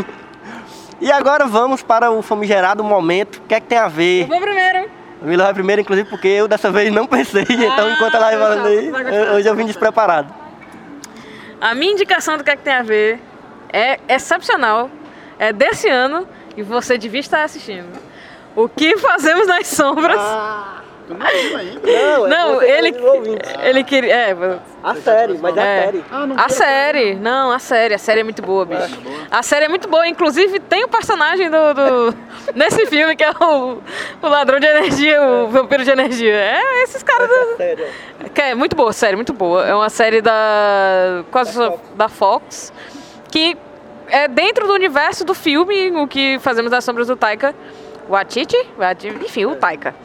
[0.99, 3.37] E agora vamos para o famigerado momento.
[3.37, 4.27] O que é que tem a ver?
[4.27, 4.89] Vou primeiro.
[5.21, 7.45] A Mila vai primeiro, inclusive, porque eu dessa vez não pensei.
[7.49, 10.33] então, enquanto ela vai vai falando aí, eu- hoje eu vim despreparado.
[11.61, 13.19] A minha indicação do que é que tem a ver
[13.71, 14.89] é excepcional,
[15.37, 18.01] é desse ano e você devia estar assistindo.
[18.55, 20.19] O que fazemos nas sombras?
[21.15, 21.81] Tu não viu ainda?
[21.91, 22.95] Não, não, ele,
[23.63, 24.13] ele queria.
[24.13, 24.35] É,
[24.83, 25.83] A série, mas é a É.
[25.85, 26.03] série.
[26.37, 28.99] A série, não, a série, a série é muito boa, bicho.
[29.29, 32.15] A série é muito boa, inclusive tem o personagem do, do-
[32.55, 33.77] nesse filme que é o,
[34.21, 36.33] o ladrão de energia, o vampiro de energia.
[36.33, 39.65] É esses caras do, que é muito boa, série, muito boa.
[39.67, 41.57] É uma série da quase
[41.95, 42.71] da Fox
[43.31, 43.57] que
[44.09, 47.55] é dentro do universo do filme, o que fazemos nas sombras do Taika
[48.09, 49.95] Waititi, Waititi, enfim, o Taika.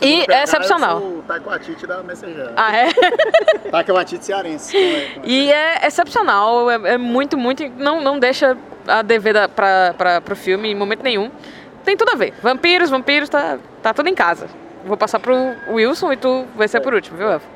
[0.00, 0.98] E é excepcional.
[0.98, 2.52] O Taika Waititi da Messenger.
[2.56, 2.88] Ah, é?
[3.70, 4.76] Taika Waititi cearense.
[4.76, 5.20] é, é.
[5.24, 7.66] E é excepcional, é, é muito, muito.
[7.76, 11.30] Não, não deixa a dever da, pra, pra, pro filme em momento nenhum.
[11.84, 12.34] Tem tudo a ver.
[12.42, 14.48] Vampiros, vampiros, tá, tá tudo em casa.
[14.84, 15.34] Vou passar pro
[15.68, 17.46] Wilson e tu vai ser por último, viu, Elfo?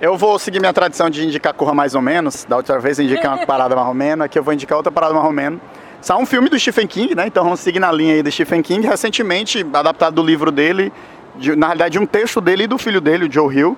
[0.00, 2.44] Eu vou seguir minha tradição de indicar Corra Mais ou Menos.
[2.44, 4.92] Da outra vez eu indiquei uma parada mais ou menos, aqui eu vou indicar outra
[4.92, 5.60] parada mais ou menos.
[6.04, 7.26] Saiu um filme do Stephen King, né?
[7.26, 10.92] Então vamos seguir na linha aí do Stephen King, recentemente adaptado do livro dele,
[11.36, 13.74] de- na realidade um texto dele e do filho dele, o Joe Hill,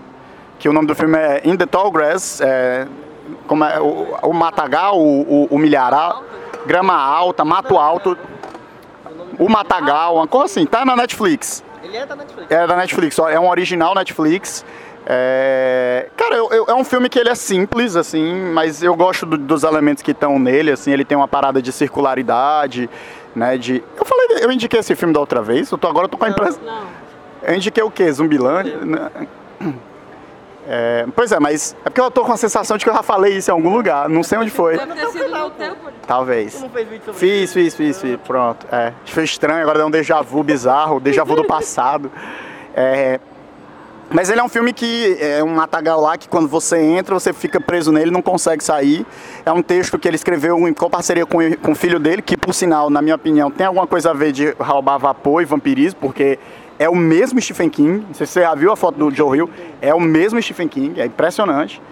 [0.59, 2.89] que o nome do filme é In the Tall Grass, é,
[3.47, 6.25] como é, o, o matagal, o, o, o milharal,
[6.67, 8.19] grama alta, mato alto,
[9.39, 11.63] o matagal, uma coisa assim, tá na Netflix.
[11.81, 12.51] Ele é da Netflix.
[12.51, 14.65] É da Netflix, é um original Netflix.
[15.09, 19.25] É, Cara, eu- eu- é um filme que ele é simples, assim, mas eu gosto
[19.25, 22.91] do- dos elementos que estão nele, assim, ele tem uma parada de circularidade,
[23.35, 23.85] né, de...
[23.97, 26.25] Eu falei, eu indiquei esse filme da outra vez, eu tô, agora eu tô com
[26.25, 26.61] a impressão...
[26.65, 26.83] Não.
[27.43, 28.11] Eu indiquei o quê?
[28.11, 28.81] Zumbilândia?
[30.69, 33.03] É, pois é, mas é porque eu tô com a sensação de que eu já
[33.03, 34.77] falei isso em algum lugar, não sei onde foi.
[34.77, 36.01] Deve ter sido no teu podcast.
[36.09, 36.55] Talvez.
[36.55, 38.17] Tu não fez vídeo sobre Fiz, fiz, fiz, fiz.
[38.27, 38.67] Pronto.
[38.73, 38.93] É.
[39.05, 42.11] Foi estranho, agora deu um déjà vu bizarro, déjà vu do passado.
[42.75, 43.21] É,
[44.09, 47.33] Mas ele é um filme que é um matagal lá que quando você entra, você
[47.33, 49.05] fica preso nele, não consegue sair.
[49.45, 52.55] É um texto que ele escreveu em parceria com, com o filho dele, que por
[52.55, 56.39] sinal, na minha opinião, tem alguma coisa a ver de roubar vapor e vampirismo, porque
[56.79, 58.07] é o mesmo Stephen King.
[58.13, 59.51] Se você já viu a foto do Joe Hill,
[59.81, 61.83] é o mesmo Stephen King, é impressionante.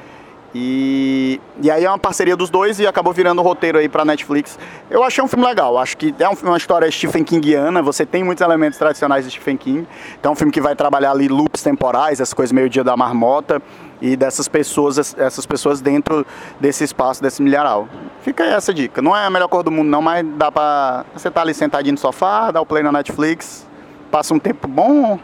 [0.57, 4.05] E, e aí é uma parceria dos dois e acabou virando o roteiro aí pra
[4.05, 4.57] Netflix.
[4.89, 8.23] Eu achei um filme legal, acho que é um- uma história Stephen Kingiana, você tem
[8.23, 9.89] muitos elementos tradicionais de Stephen King.
[10.21, 12.97] Então é um filme que vai trabalhar ali loops temporais, essas coisas meio dia da
[12.97, 13.61] marmota
[14.01, 16.25] e dessas pessoas, essas pessoas dentro
[16.61, 17.89] desse espaço, desse milharal.
[18.23, 19.03] Fica aí essa dica.
[19.03, 21.95] Não é a melhor cor do mundo não, mas dá pra você tá ali sentadinho
[21.95, 23.67] no sofá, dá o play na Netflix,
[24.09, 25.19] passa um tempo bom.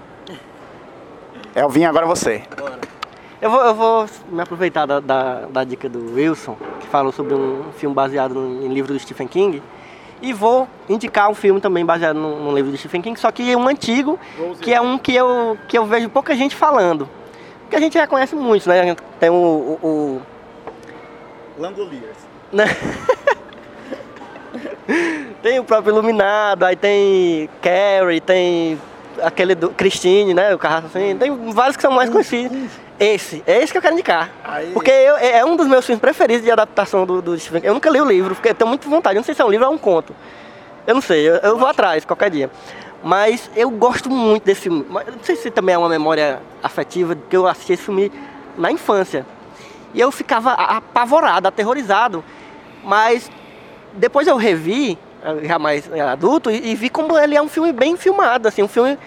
[1.55, 2.43] Elvinho, agora é você.
[3.41, 7.35] Eu vou, eu vou me aproveitar da, da, da dica do Wilson, que falou sobre
[7.35, 9.63] um filme baseado no- em livro do Stephen King,
[10.23, 13.67] E vou indicar um filme também baseado num, livro de Stephen King, só que um
[13.67, 14.21] antigo,
[14.61, 17.09] que é um que eu, que eu vejo pouca gente falando.
[17.63, 18.95] Porque a gente já conhece muito, né?
[19.19, 20.23] Tem o- o-
[21.57, 22.19] o Langoliers.
[22.53, 22.65] né?
[25.43, 28.79] tem o próprio Iluminado, aí tem Carrie, tem
[29.23, 30.55] aquele do Christine, né?
[30.55, 31.17] O carro assim.
[31.17, 32.71] Tem vários que são mais conhecidos.
[33.01, 34.31] Esse, é esse que eu quero indicar.
[34.45, 37.63] Aí- Porque eu- é é um dos meus filmes preferidos de adaptação do, do Stephen
[37.63, 37.69] King.
[37.69, 39.17] Eu nunca li o livro, porque eu tenho muita vontade.
[39.17, 40.15] Eu não sei se é um livro ou é um conto.
[40.87, 42.51] Eu não sei, eu, eu vou atrás qualquer dia.
[43.03, 44.85] Mas eu gosto muito desse filme.
[45.07, 48.13] Eu Não sei se também é uma memória afetiva, porque eu assisti esse filme
[48.59, 49.25] na infância.
[49.95, 52.23] E eu ficava apavorado, aterrorizado.
[52.85, 53.31] Mas
[53.95, 57.49] depois eu revi, eh, já mais eh, adulto, e, e vi como ele é um
[57.49, 58.99] filme bem filmado, assim, um filme...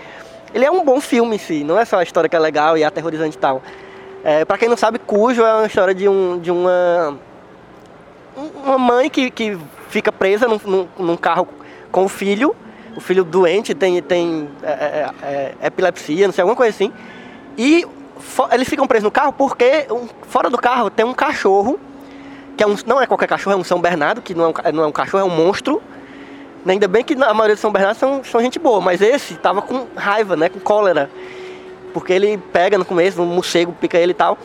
[0.53, 2.77] Ele é um bom filme em si, não é só a história que é legal
[2.77, 3.61] e aterrorizante e tal.
[4.23, 7.17] É, para quem não sabe, Cujo é uma história de, um, de uma...
[8.37, 9.57] um- Uma mãe que, que
[9.89, 11.47] fica presa num, num- num carro
[11.91, 12.55] com o filho,
[12.95, 15.11] o filho doente, tem, tem é, é,
[15.61, 16.91] é, epilepsia, não sei, alguma coisa assim.
[17.57, 17.85] E
[18.51, 21.79] eles ficam presos no carro porque um- fora do carro tem um cachorro
[22.55, 24.53] que é um, não é qualquer cachorro, é um São Bernardo, que não é um,
[24.73, 25.81] não é um cachorro, é um monstro.
[26.65, 29.61] Ainda bem que a maioria dos São Bernardos são, são gente boa, mas esse tava
[29.61, 31.09] com raiva, né, com cólera.
[31.93, 34.37] Porque ele pega no começo, um morcego pica ele e tal.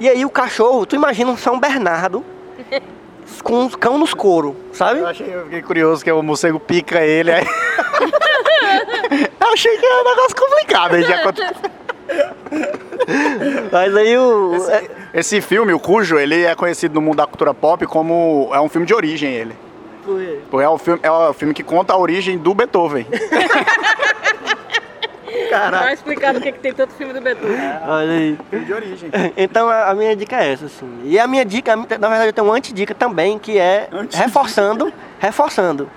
[0.00, 2.24] E aí o cachorro, tu imagina um São Bernardo
[3.42, 5.00] com um cão nos couro, sabe?
[5.00, 7.30] Eu, achei, eu fiquei curioso que o morcego pica ele.
[7.30, 7.44] Aí...
[9.40, 10.94] eu achei que era um negócio complicado.
[10.94, 11.22] Aí já
[13.70, 14.70] Mas aí o.
[14.70, 18.60] é- Esse filme, o Cujo, ele é conhecido no mundo da cultura pop como é
[18.60, 19.65] um filme de origem ele.
[20.50, 23.06] Porque é o filme, é o filme que conta a origem do Beethoven.
[25.70, 27.56] Vai explicar do que, que tem tanto filme do Beethoven.
[27.86, 28.38] Olha aí.
[28.50, 29.10] filme de origem.
[29.36, 31.00] Então a, a minha dica é essa, assim.
[31.04, 34.22] E a minha dica, a na verdade eu tenho uma antidica também, que é Antidica.
[34.24, 35.90] reforçando, reforçando.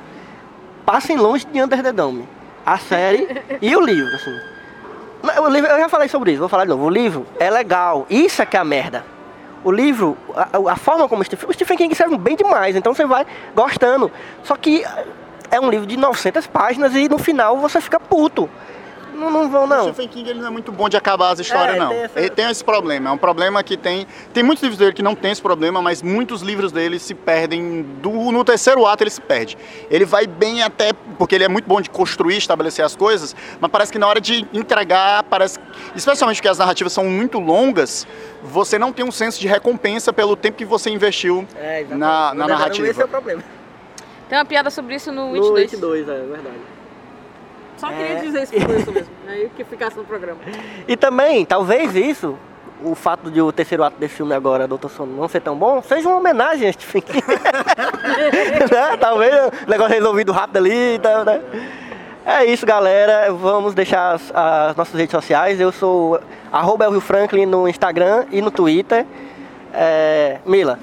[0.85, 2.27] Passem longe de Under the Dome.
[2.65, 3.27] A série
[3.61, 4.39] e o livro, assim.
[5.41, 6.85] O livro, eu já falei sobre isso, vou falar de novo.
[6.85, 9.03] O livro é legal, isso é que é a merda.
[9.63, 12.93] O livro, a, a forma como o Stephen, o Stephen King escreve bem demais, então
[12.93, 14.11] você vai gostando.
[14.43, 14.85] Só que
[15.51, 18.49] é um livro de 900 páginas e no final você fica puto.
[19.19, 19.83] Não, não vão, O não.
[19.83, 21.89] Stephen King ele não é muito bom de acabar as histórias, É, não.
[21.89, 23.09] tem essa- Ele tem esse problema.
[23.09, 24.07] É um problema que tem.
[24.33, 27.81] Tem muitos livros dele que não tem esse problema, mas muitos livros dele se perdem.
[28.01, 29.57] Do, no terceiro ato ele se perde.
[29.91, 30.93] Ele vai bem até.
[31.17, 34.21] Porque ele é muito bom de construir, estabelecer as coisas, mas parece que na hora
[34.21, 35.59] de entregar, parece.
[35.95, 38.07] Especialmente porque as narrativas são muito longas,
[38.41, 42.47] você não tem um senso de recompensa pelo tempo que você investiu É, na, na
[42.47, 42.87] narrativa.
[42.87, 43.43] Esse é o problema.
[44.29, 45.63] Tem uma piada sobre isso no No 2.
[45.73, 46.55] It 2, é verdade.
[47.79, 48.15] Só queria É.
[48.15, 49.09] dizer isso por isso mesmo.
[49.27, 50.39] Aí que ficasse no programa.
[50.87, 52.37] E também, talvez isso,
[52.83, 55.81] o fato de o terceiro ato desse filme agora, Doutor Sono, não ser tão bom,
[55.81, 57.23] seja uma homenagem a Stephen King.
[58.71, 58.97] né?
[58.99, 59.33] Talvez
[59.65, 61.41] o negócio resolvido rápido ali e tal, né?
[62.25, 63.31] É isso, galera.
[63.33, 65.59] Vamos deixar as, as nossas redes sociais.
[65.59, 66.19] Eu sou
[66.51, 69.05] arroba Elvio Franklin no Instagram e no Twitter.
[69.73, 70.77] É, Mila.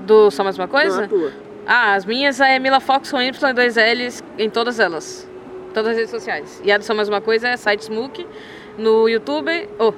[0.00, 0.98] Do Só Mais Uma Coisa?
[0.98, 1.32] Não, a tua.
[1.66, 5.28] Ah, as minhas é Mila Fox com Y e dois L's em todas elas.
[5.76, 6.62] Todas as redes sociais.
[6.64, 8.26] E a do Só Mais Uma Coisa é site Smook
[8.78, 9.92] no YouTube, oh,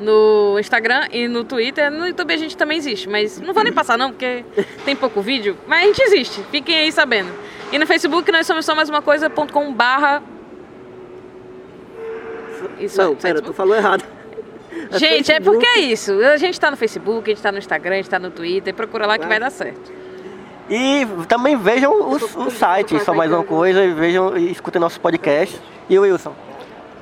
[0.00, 1.92] no Instagram e no Twitter.
[1.92, 4.44] No YouTube a gente também existe, mas não vou nem passar não, porque
[4.84, 5.56] tem pouco vídeo.
[5.64, 7.30] Mas a gente existe, fiquem aí sabendo.
[7.70, 10.24] E no Facebook nós somos só mais uma coisa.com barra...
[12.80, 14.04] Isso Não, é, pera, tu falou errado.
[14.90, 15.44] É Gente, é Facebook.
[15.44, 16.12] porque é isso.
[16.18, 18.74] A gente tá no Facebook, a gente tá no Instagram, a gente tá no Twitter.
[18.74, 20.01] Procura lá que vai dar certo.
[20.70, 24.98] E também vejam os, os sites, só mais uma coisa, e vejam e escutem nossos
[24.98, 25.60] podcasts.
[25.88, 26.34] E o Wilson?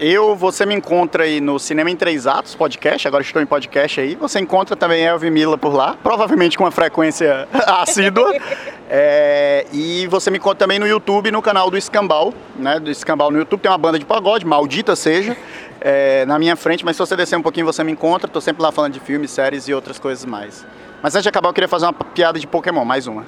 [0.02, 4.00] Eu, você me encontra aí no Cinema em Três Atos, podcast, agora estou em podcast
[4.00, 4.14] aí.
[4.14, 8.32] Você encontra também Elvin Mila por lá, provavelmente com uma frequência assídua.
[8.92, 12.80] É, e você me encontra também no YouTube, no canal do Escambau, né?
[12.80, 15.36] Do Escambau no YouTube, tem uma banda de pagode, maldita seja,
[15.80, 18.60] é, na minha frente, mas se você descer um pouquinho você me encontra, tô sempre
[18.60, 20.66] lá falando de filmes, séries e outras coisas mais.
[21.00, 23.24] Mas antes de acabar, eu queria fazer uma piada de Pokémon, mais uma.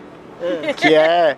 [0.76, 1.36] Que é,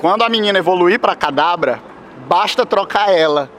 [0.00, 1.80] quando a menina evoluir pra Cadabra,
[2.26, 3.50] basta trocar ela.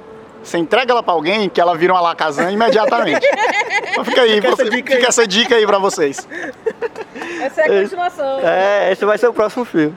[0.42, 3.26] Você entrega ela pra alguém que ela vira uma lacazan imediatamente.
[3.92, 4.96] Então fica aí, Fica essa você- dica aí.
[4.98, 6.28] fica essa dica aí pra vocês.
[7.42, 8.40] Essa é a continuação.
[8.48, 9.96] É, esse vai ser o próximo filme.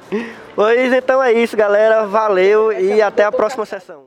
[0.57, 2.07] Pois então é isso, galera.
[2.07, 4.07] Valeu e até a próxima sessão.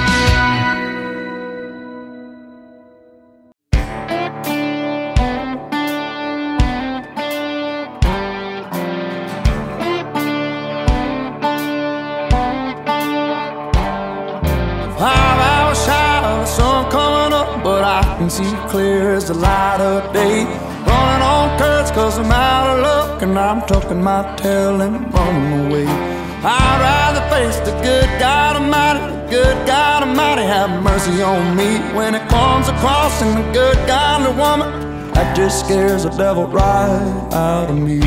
[23.61, 25.85] I'm tucking my tail and running away.
[25.85, 31.77] I'd rather face the good God Almighty, the good God Almighty have mercy on me
[31.95, 37.29] when it comes across and the good godly woman that just scares the devil right
[37.33, 38.01] out of me.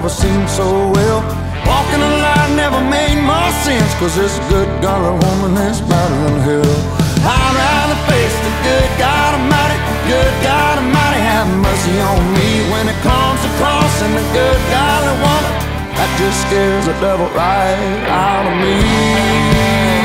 [0.00, 0.64] Never seemed so
[0.96, 1.20] well.
[1.68, 6.40] Walking a line never made more sense, cause this good golly woman is better than
[6.40, 6.76] hell.
[7.20, 9.76] I'd rather face the good God Almighty,
[10.08, 15.16] good God Almighty, have mercy on me when it comes to crossing the good godly
[15.20, 15.52] woman.
[15.92, 19.99] That just scares the devil right out of me.